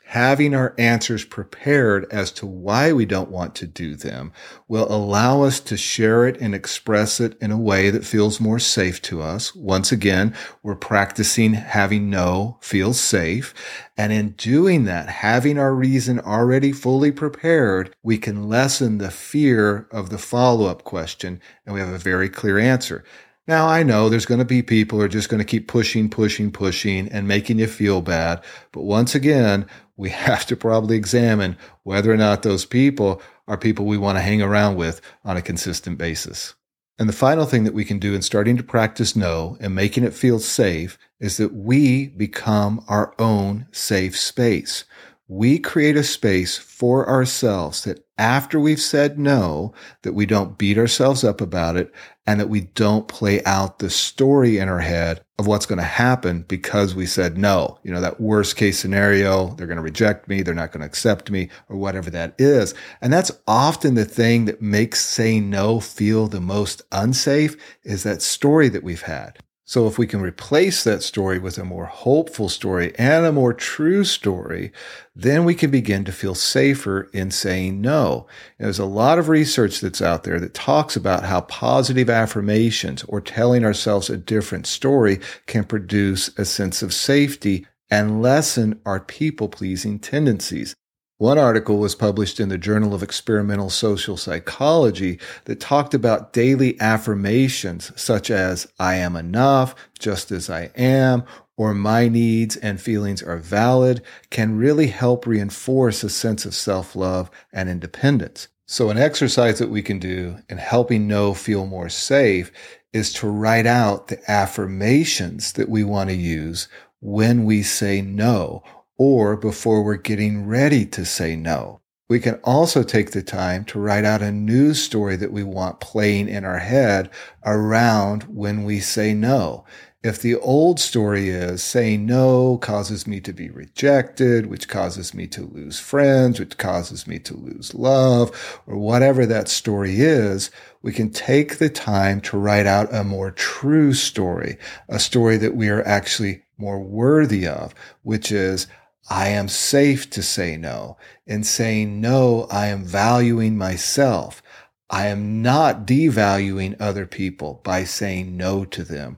having 0.07 0.55
our 0.55 0.73
answers 0.77 1.25
prepared 1.25 2.05
as 2.11 2.31
to 2.31 2.45
why 2.45 2.93
we 2.93 3.05
don't 3.05 3.29
want 3.29 3.53
to 3.53 3.67
do 3.67 3.93
them 3.93 4.31
will 4.65 4.89
allow 4.89 5.41
us 5.41 5.59
to 5.59 5.75
share 5.75 6.25
it 6.25 6.39
and 6.39 6.55
express 6.55 7.19
it 7.19 7.37
in 7.41 7.51
a 7.51 7.57
way 7.57 7.89
that 7.89 8.05
feels 8.05 8.39
more 8.39 8.57
safe 8.57 9.01
to 9.01 9.21
us. 9.21 9.53
Once 9.53 9.91
again, 9.91 10.33
we're 10.63 10.75
practicing 10.75 11.53
having 11.53 12.09
no 12.09 12.57
feel 12.61 12.93
safe. 12.93 13.53
And 13.97 14.13
in 14.13 14.29
doing 14.31 14.85
that, 14.85 15.09
having 15.09 15.59
our 15.59 15.73
reason 15.73 16.21
already 16.21 16.71
fully 16.71 17.11
prepared, 17.11 17.93
we 18.01 18.17
can 18.17 18.47
lessen 18.47 18.99
the 18.99 19.11
fear 19.11 19.89
of 19.91 20.09
the 20.09 20.17
follow 20.17 20.67
up 20.67 20.85
question 20.85 21.41
and 21.65 21.73
we 21.73 21.81
have 21.81 21.89
a 21.89 21.97
very 21.97 22.29
clear 22.29 22.57
answer. 22.57 23.03
Now, 23.47 23.67
I 23.67 23.81
know 23.81 24.09
there's 24.09 24.25
going 24.25 24.39
to 24.39 24.45
be 24.45 24.61
people 24.61 24.99
who 24.99 25.05
are 25.05 25.09
just 25.09 25.29
going 25.29 25.39
to 25.39 25.45
keep 25.45 25.69
pushing, 25.69 26.09
pushing, 26.09 26.51
pushing 26.51 27.07
and 27.07 27.27
making 27.27 27.59
you 27.59 27.67
feel 27.67 28.01
bad. 28.01 28.43
But 28.73 28.81
once 28.81 29.15
again, 29.15 29.65
we 29.95 30.09
have 30.11 30.45
to 30.47 30.57
probably 30.57 30.97
examine 30.97 31.57
whether 31.83 32.11
or 32.11 32.17
not 32.17 32.43
those 32.43 32.65
people 32.65 33.21
are 33.47 33.57
people 33.57 33.85
we 33.85 33.97
want 33.97 34.17
to 34.17 34.21
hang 34.21 34.41
around 34.41 34.75
with 34.75 34.99
on 35.23 35.37
a 35.37 35.41
consistent 35.41 35.97
basis. 35.97 36.55
And 36.99 37.07
the 37.07 37.13
final 37.13 37.45
thing 37.45 37.63
that 37.63 37.75
we 37.75 37.85
can 37.85 37.99
do 37.99 38.15
in 38.15 38.21
starting 38.21 38.57
to 38.57 38.63
practice 38.63 39.15
no 39.15 39.55
and 39.61 39.73
making 39.73 40.03
it 40.03 40.13
feel 40.13 40.39
safe 40.39 40.97
is 41.19 41.37
that 41.37 41.53
we 41.53 42.07
become 42.07 42.83
our 42.87 43.13
own 43.19 43.67
safe 43.71 44.17
space 44.17 44.83
we 45.27 45.59
create 45.59 45.97
a 45.97 46.03
space 46.03 46.57
for 46.57 47.07
ourselves 47.09 47.83
that 47.83 48.03
after 48.17 48.59
we've 48.59 48.81
said 48.81 49.19
no, 49.19 49.73
that 50.03 50.13
we 50.13 50.25
don't 50.25 50.57
beat 50.57 50.77
ourselves 50.77 51.23
up 51.23 51.41
about 51.41 51.75
it 51.75 51.93
and 52.25 52.39
that 52.39 52.49
we 52.49 52.61
don't 52.61 53.07
play 53.07 53.43
out 53.43 53.79
the 53.79 53.89
story 53.89 54.57
in 54.57 54.69
our 54.69 54.79
head 54.79 55.21
of 55.37 55.45
what's 55.45 55.65
going 55.65 55.77
to 55.77 55.83
happen 55.83 56.43
because 56.47 56.95
we 56.95 57.05
said 57.05 57.37
no. 57.37 57.77
You 57.83 57.91
know, 57.91 58.01
that 58.01 58.21
worst 58.21 58.55
case 58.55 58.79
scenario, 58.79 59.49
they're 59.55 59.67
going 59.67 59.77
to 59.77 59.83
reject 59.83 60.27
me, 60.27 60.41
they're 60.41 60.53
not 60.53 60.71
going 60.71 60.81
to 60.81 60.87
accept 60.87 61.29
me 61.29 61.49
or 61.69 61.77
whatever 61.77 62.09
that 62.09 62.33
is. 62.37 62.73
And 63.01 63.11
that's 63.11 63.31
often 63.47 63.95
the 63.95 64.05
thing 64.05 64.45
that 64.45 64.61
makes 64.61 65.05
saying 65.05 65.49
no 65.49 65.79
feel 65.79 66.27
the 66.27 66.41
most 66.41 66.81
unsafe 66.91 67.55
is 67.83 68.03
that 68.03 68.21
story 68.21 68.69
that 68.69 68.83
we've 68.83 69.03
had. 69.03 69.39
So 69.69 69.85
if 69.85 69.97
we 69.97 70.07
can 70.07 70.21
replace 70.21 70.85
that 70.85 71.03
story 71.03 71.39
with 71.39 71.57
a 71.57 71.65
more 71.65 71.87
hopeful 71.87 72.47
story 72.47 72.95
and 72.97 73.25
a 73.25 73.33
more 73.33 73.51
true 73.51 74.05
story, 74.05 74.71
then 75.13 75.43
we 75.43 75.55
can 75.55 75.69
begin 75.69 76.05
to 76.05 76.13
feel 76.13 76.35
safer 76.35 77.09
in 77.11 77.31
saying 77.31 77.81
no. 77.81 78.27
And 78.57 78.67
there's 78.67 78.79
a 78.79 78.85
lot 78.85 79.19
of 79.19 79.27
research 79.27 79.81
that's 79.81 80.01
out 80.01 80.23
there 80.23 80.39
that 80.39 80.53
talks 80.53 80.95
about 80.95 81.25
how 81.25 81.41
positive 81.41 82.09
affirmations 82.09 83.03
or 83.09 83.19
telling 83.19 83.65
ourselves 83.65 84.09
a 84.09 84.15
different 84.15 84.67
story 84.67 85.19
can 85.47 85.65
produce 85.65 86.29
a 86.37 86.45
sense 86.45 86.81
of 86.81 86.93
safety 86.93 87.67
and 87.91 88.21
lessen 88.21 88.79
our 88.85 89.01
people 89.01 89.49
pleasing 89.49 89.99
tendencies. 89.99 90.77
One 91.19 91.39
article 91.39 91.79
was 91.79 91.95
published 91.95 92.39
in 92.39 92.49
the 92.49 92.59
Journal 92.59 92.93
of 92.93 93.01
Experimental 93.01 93.71
Social 93.71 94.17
Psychology 94.17 95.17
that 95.45 95.59
talked 95.59 95.95
about 95.95 96.31
daily 96.31 96.79
affirmations 96.79 97.91
such 97.99 98.29
as, 98.29 98.67
I 98.77 98.97
am 98.97 99.15
enough, 99.15 99.73
just 99.97 100.31
as 100.31 100.47
I 100.47 100.69
am, 100.75 101.23
or 101.57 101.73
my 101.73 102.07
needs 102.07 102.55
and 102.55 102.79
feelings 102.79 103.23
are 103.23 103.37
valid 103.37 104.03
can 104.29 104.59
really 104.59 104.87
help 104.87 105.25
reinforce 105.25 106.03
a 106.03 106.09
sense 106.09 106.45
of 106.45 106.53
self 106.53 106.95
love 106.95 107.31
and 107.51 107.67
independence. 107.67 108.47
So, 108.67 108.91
an 108.91 108.99
exercise 108.99 109.57
that 109.57 109.71
we 109.71 109.81
can 109.81 109.97
do 109.97 110.37
in 110.49 110.59
helping 110.59 111.07
No 111.07 111.33
feel 111.33 111.65
more 111.65 111.89
safe 111.89 112.51
is 112.93 113.11
to 113.13 113.27
write 113.27 113.65
out 113.65 114.09
the 114.09 114.19
affirmations 114.29 115.53
that 115.53 115.69
we 115.69 115.83
want 115.83 116.11
to 116.11 116.15
use 116.15 116.67
when 116.99 117.43
we 117.43 117.63
say 117.63 118.03
no 118.03 118.61
or 118.97 119.37
before 119.37 119.83
we're 119.83 119.95
getting 119.97 120.45
ready 120.45 120.85
to 120.85 121.05
say 121.05 121.35
no. 121.35 121.81
We 122.09 122.19
can 122.21 122.35
also 122.43 122.83
take 122.83 123.11
the 123.11 123.21
time 123.21 123.65
to 123.65 123.79
write 123.79 124.05
out 124.05 124.21
a 124.21 124.31
news 124.31 124.81
story 124.81 125.17
that 125.17 125.31
we 125.31 125.43
want 125.43 125.81
playing 125.81 126.29
in 126.29 126.45
our 126.45 126.59
head 126.59 127.09
around 127.45 128.23
when 128.23 128.63
we 128.63 128.79
say 128.79 129.13
no. 129.13 129.65
If 130.03 130.21
the 130.21 130.35
old 130.35 130.79
story 130.79 131.27
is 131.27 131.61
saying 131.61 132.05
no 132.05 132.59
causes 132.59 133.07
me 133.07 133.19
to 133.21 133.33
be 133.33 133.49
rejected, 133.49 134.45
which 134.45 134.69
causes 134.69 135.13
me 135.13 135.27
to 135.27 135.41
lose 135.41 135.79
friends, 135.79 136.39
which 136.39 136.57
causes 136.57 137.07
me 137.07 137.19
to 137.19 137.35
lose 137.35 137.73
love, 137.73 138.61
or 138.65 138.77
whatever 138.77 139.25
that 139.25 139.49
story 139.49 139.99
is, 139.99 140.49
we 140.81 140.93
can 140.93 141.09
take 141.09 141.57
the 141.57 141.69
time 141.69 142.21
to 142.21 142.37
write 142.37 142.67
out 142.67 142.93
a 142.93 143.03
more 143.03 143.31
true 143.31 143.93
story, 143.93 144.57
a 144.87 144.97
story 144.97 145.35
that 145.37 145.57
we 145.57 145.67
are 145.67 145.85
actually 145.85 146.43
more 146.57 146.79
worthy 146.79 147.45
of, 147.45 147.75
which 148.03 148.31
is, 148.31 148.67
I 149.09 149.29
am 149.29 149.47
safe 149.47 150.09
to 150.11 150.21
say 150.21 150.57
no. 150.57 150.97
In 151.25 151.43
saying 151.43 152.01
no, 152.01 152.47
I 152.51 152.67
am 152.67 152.83
valuing 152.83 153.57
myself. 153.57 154.41
I 154.89 155.07
am 155.07 155.41
not 155.41 155.85
devaluing 155.85 156.75
other 156.79 157.05
people 157.05 157.61
by 157.63 157.83
saying 157.83 158.35
no 158.35 158.65
to 158.65 158.83
them. 158.83 159.17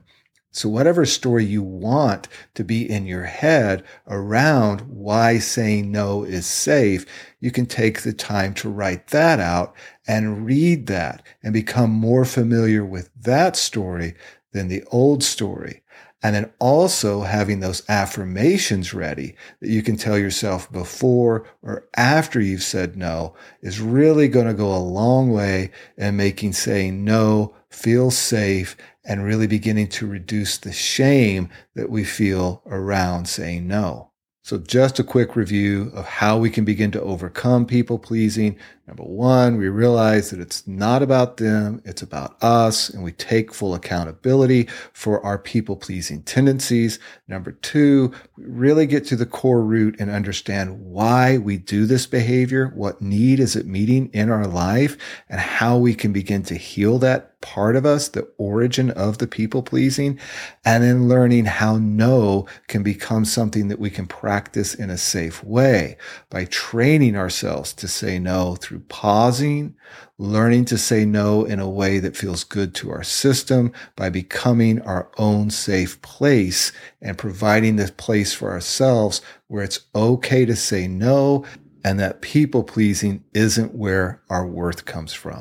So 0.52 0.68
whatever 0.68 1.06
story 1.06 1.44
you 1.44 1.62
want 1.62 2.26
to 2.54 2.64
be 2.64 2.88
in 2.88 3.06
your 3.06 3.24
head 3.24 3.84
around 4.08 4.80
why 4.82 5.38
saying 5.38 5.92
no 5.92 6.24
is 6.24 6.44
safe, 6.44 7.06
you 7.38 7.52
can 7.52 7.66
take 7.66 8.02
the 8.02 8.12
time 8.12 8.54
to 8.54 8.68
write 8.68 9.08
that 9.08 9.38
out 9.38 9.74
and 10.08 10.44
read 10.44 10.88
that 10.88 11.24
and 11.42 11.52
become 11.52 11.90
more 11.90 12.24
familiar 12.24 12.84
with 12.84 13.10
that 13.14 13.56
story 13.56 14.14
than 14.52 14.66
the 14.66 14.82
old 14.90 15.22
story. 15.22 15.82
And 16.22 16.34
then 16.34 16.52
also 16.58 17.22
having 17.22 17.60
those 17.60 17.82
affirmations 17.88 18.92
ready 18.92 19.36
that 19.60 19.70
you 19.70 19.82
can 19.82 19.96
tell 19.96 20.18
yourself 20.18 20.70
before 20.70 21.46
or 21.62 21.88
after 21.96 22.40
you've 22.40 22.62
said 22.62 22.96
no 22.96 23.34
is 23.62 23.80
really 23.80 24.28
going 24.28 24.46
to 24.46 24.54
go 24.54 24.74
a 24.74 24.78
long 24.78 25.30
way 25.30 25.70
in 25.96 26.16
making 26.16 26.52
saying 26.52 27.04
no 27.04 27.54
feel 27.70 28.10
safe 28.10 28.76
and 29.04 29.24
really 29.24 29.46
beginning 29.46 29.88
to 29.88 30.06
reduce 30.06 30.58
the 30.58 30.72
shame 30.72 31.48
that 31.74 31.88
we 31.88 32.04
feel 32.04 32.62
around 32.66 33.26
saying 33.26 33.66
no. 33.66 34.10
So, 34.42 34.58
just 34.58 34.98
a 34.98 35.04
quick 35.04 35.36
review 35.36 35.92
of 35.94 36.06
how 36.06 36.38
we 36.38 36.50
can 36.50 36.64
begin 36.64 36.90
to 36.92 37.02
overcome 37.02 37.66
people 37.66 37.98
pleasing. 37.98 38.56
Number 38.90 39.04
one, 39.04 39.56
we 39.56 39.68
realize 39.68 40.30
that 40.30 40.40
it's 40.40 40.66
not 40.66 41.00
about 41.00 41.36
them, 41.36 41.80
it's 41.84 42.02
about 42.02 42.42
us, 42.42 42.90
and 42.90 43.04
we 43.04 43.12
take 43.12 43.54
full 43.54 43.72
accountability 43.72 44.64
for 44.92 45.24
our 45.24 45.38
people 45.38 45.76
pleasing 45.76 46.24
tendencies. 46.24 46.98
Number 47.28 47.52
two, 47.52 48.12
we 48.36 48.46
really 48.46 48.86
get 48.86 49.06
to 49.06 49.14
the 49.14 49.26
core 49.26 49.62
root 49.62 49.94
and 50.00 50.10
understand 50.10 50.80
why 50.80 51.38
we 51.38 51.56
do 51.56 51.86
this 51.86 52.08
behavior, 52.08 52.72
what 52.74 53.00
need 53.00 53.38
is 53.38 53.54
it 53.54 53.64
meeting 53.64 54.10
in 54.12 54.28
our 54.28 54.48
life, 54.48 54.96
and 55.28 55.38
how 55.38 55.78
we 55.78 55.94
can 55.94 56.12
begin 56.12 56.42
to 56.42 56.56
heal 56.56 56.98
that 56.98 57.30
part 57.40 57.76
of 57.76 57.86
us, 57.86 58.08
the 58.08 58.28
origin 58.36 58.90
of 58.90 59.18
the 59.18 59.26
people 59.26 59.62
pleasing, 59.62 60.18
and 60.64 60.84
then 60.84 61.08
learning 61.08 61.46
how 61.46 61.78
no 61.78 62.46
can 62.68 62.82
become 62.82 63.24
something 63.24 63.68
that 63.68 63.78
we 63.78 63.88
can 63.90 64.06
practice 64.06 64.74
in 64.74 64.90
a 64.90 64.98
safe 64.98 65.42
way 65.42 65.96
by 66.28 66.44
training 66.44 67.16
ourselves 67.16 67.72
to 67.72 67.88
say 67.88 68.18
no 68.18 68.56
through 68.56 68.79
pausing, 68.88 69.74
learning 70.18 70.64
to 70.66 70.78
say 70.78 71.04
no 71.04 71.44
in 71.44 71.60
a 71.60 71.68
way 71.68 71.98
that 71.98 72.16
feels 72.16 72.44
good 72.44 72.74
to 72.74 72.90
our 72.90 73.02
system 73.02 73.72
by 73.96 74.10
becoming 74.10 74.80
our 74.82 75.10
own 75.18 75.50
safe 75.50 76.00
place 76.02 76.72
and 77.00 77.18
providing 77.18 77.76
this 77.76 77.90
place 77.90 78.32
for 78.32 78.50
ourselves 78.50 79.20
where 79.48 79.62
it's 79.62 79.80
okay 79.94 80.44
to 80.44 80.56
say 80.56 80.86
no 80.86 81.44
and 81.84 81.98
that 81.98 82.20
people 82.20 82.62
pleasing 82.62 83.24
isn't 83.32 83.74
where 83.74 84.22
our 84.28 84.46
worth 84.46 84.84
comes 84.84 85.12
from. 85.12 85.40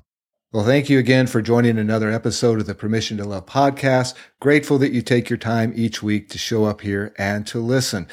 Well, 0.52 0.65
thank 0.65 0.89
you 0.89 0.97
again 0.97 1.28
for 1.28 1.43
joining 1.43 1.78
another 1.78 2.10
episode 2.10 2.60
of 2.60 2.65
the 2.65 2.73
Permission 2.73 3.17
to 3.17 3.25
Love 3.25 3.45
podcast. 3.45 4.15
Grateful 4.39 4.80
that 4.80 4.91
you 4.91 5.04
take 5.04 5.30
your 5.30 5.38
time 5.38 5.73
each 5.75 6.02
week 6.02 6.28
to 6.30 6.39
show 6.39 6.65
up 6.65 6.82
here 6.82 7.13
and 7.19 7.45
to 7.45 7.60
listen. 7.60 8.08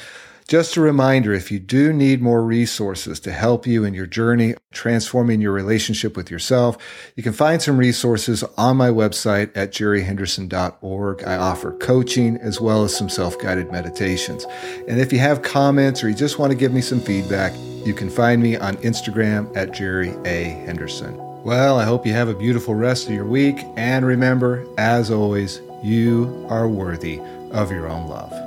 Just 0.47 0.77
a 0.77 0.81
reminder, 0.81 1.33
if 1.33 1.51
you 1.51 1.59
do 1.59 1.91
need 1.91 2.21
more 2.21 2.41
resources 2.41 3.19
to 3.19 3.33
help 3.33 3.67
you 3.67 3.83
in 3.83 3.93
your 3.93 4.07
journey 4.07 4.55
transforming 4.71 5.41
your 5.41 5.51
relationship 5.51 6.15
with 6.15 6.31
yourself, 6.31 6.77
you 7.17 7.23
can 7.23 7.33
find 7.33 7.61
some 7.61 7.77
resources 7.77 8.45
on 8.55 8.77
my 8.77 8.87
website 8.87 9.51
at 9.57 9.71
jerryhenderson.org. 9.71 11.23
I 11.25 11.35
offer 11.35 11.73
coaching 11.79 12.37
as 12.37 12.61
well 12.61 12.85
as 12.85 12.95
some 12.95 13.09
self-guided 13.09 13.73
meditations. 13.73 14.45
And 14.87 15.01
if 15.01 15.11
you 15.11 15.19
have 15.19 15.41
comments 15.41 16.01
or 16.01 16.07
you 16.07 16.15
just 16.15 16.39
want 16.39 16.51
to 16.51 16.57
give 16.57 16.71
me 16.71 16.79
some 16.79 17.01
feedback, 17.01 17.51
you 17.85 17.93
can 17.93 18.09
find 18.09 18.41
me 18.41 18.55
on 18.55 18.77
Instagram 18.77 19.53
at 19.57 19.73
Jerry 19.73 20.13
A. 20.23 20.43
Henderson. 20.65 21.17
Well, 21.43 21.77
I 21.77 21.83
hope 21.83 22.05
you 22.05 22.13
have 22.13 22.29
a 22.29 22.33
beautiful 22.33 22.73
rest 22.73 23.07
of 23.07 23.13
your 23.13 23.25
week. 23.25 23.57
And 23.75 24.05
remember, 24.05 24.65
as 24.77 25.11
always, 25.11 25.59
you 25.83 26.47
are 26.49 26.69
worthy 26.69 27.19
of 27.51 27.69
your 27.69 27.89
own 27.89 28.07
love. 28.07 28.46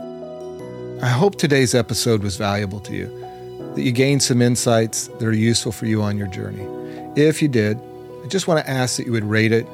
I 1.02 1.08
hope 1.08 1.36
today's 1.36 1.74
episode 1.74 2.22
was 2.22 2.36
valuable 2.36 2.78
to 2.80 2.94
you, 2.94 3.06
that 3.74 3.82
you 3.82 3.90
gained 3.90 4.22
some 4.22 4.42
insights 4.42 5.08
that 5.08 5.24
are 5.24 5.32
useful 5.32 5.72
for 5.72 5.86
you 5.86 6.02
on 6.02 6.18
your 6.18 6.26
journey. 6.26 6.66
If 7.16 7.40
you 7.40 7.48
did, 7.48 7.80
I 8.22 8.28
just 8.28 8.46
want 8.46 8.62
to 8.64 8.70
ask 8.70 8.98
that 8.98 9.06
you 9.06 9.12
would 9.12 9.24
rate 9.24 9.50
it 9.50 9.66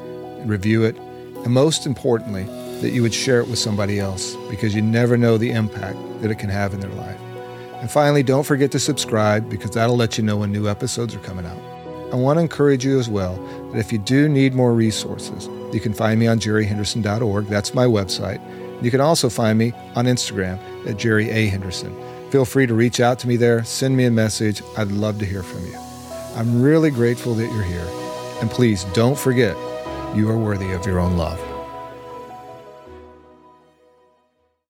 review 0.49 0.85
it, 0.85 0.97
and 0.97 1.49
most 1.49 1.85
importantly, 1.85 2.45
that 2.81 2.91
you 2.91 3.03
would 3.03 3.13
share 3.15 3.41
it 3.41 3.49
with 3.49 3.59
somebody 3.59 3.99
else 3.99 4.37
because 4.49 4.75
you 4.75 4.83
never 4.83 5.17
know 5.17 5.37
the 5.37 5.51
impact 5.51 5.99
that 6.23 6.31
it 6.31 6.39
can 6.39 6.49
have 6.49 6.73
in 6.73 6.79
their 6.79 6.91
life. 6.91 7.21
And 7.81 7.91
finally, 7.91 8.23
don't 8.23 8.45
forget 8.45 8.71
to 8.73 8.79
subscribe 8.79 9.51
because 9.51 9.73
that'll 9.73 9.97
let 9.97 10.17
you 10.17 10.23
know 10.23 10.37
when 10.37 10.53
new 10.53 10.69
episodes 10.69 11.15
are 11.15 11.21
coming 11.21 11.47
out. 11.47 11.59
I 12.13 12.17
want 12.17 12.37
to 12.37 12.41
encourage 12.41 12.85
you 12.85 13.01
as 13.01 13.09
well 13.09 13.35
that 13.73 13.81
if 13.81 13.93
you 13.93 13.99
do 13.99 14.29
need 14.29 14.55
more 14.55 14.73
resources, 14.75 15.49
you 15.75 15.81
can 15.81 15.93
find 15.93 16.21
me 16.21 16.29
on 16.29 16.39
jerryhenderson.org. 16.39 17.47
That's 17.47 17.75
my 17.75 17.85
website. 17.85 18.41
You 18.81 18.93
can 18.93 19.01
also 19.01 19.29
find 19.29 19.59
me 19.59 19.73
on 19.97 20.05
Instagram 20.05 20.61
at 20.87 20.97
Jerry 20.97 21.31
A. 21.31 21.47
Henderson. 21.47 21.95
Feel 22.31 22.45
free 22.45 22.67
to 22.67 22.75
reach 22.75 23.01
out 23.01 23.19
to 23.21 23.29
me 23.29 23.37
there, 23.37 23.65
send 23.65 23.97
me 23.97 24.05
a 24.05 24.11
message. 24.11 24.63
I'd 24.77 24.91
love 24.93 25.19
to 25.21 25.27
hear 25.27 25.43
from 25.43 25.65
you. 25.67 25.79
I'm 26.35 26.61
really 26.61 26.91
grateful 26.91 27.35
that 27.35 27.53
you're 27.53 27.63
here. 27.63 27.89
And 28.41 28.51
please 28.51 28.85
don't 28.93 29.19
forget, 29.19 29.57
you 30.15 30.29
are 30.31 30.37
worthy 30.37 30.73
of 30.73 30.85
your 30.85 30.99
own 30.99 31.17
love. 31.17 31.56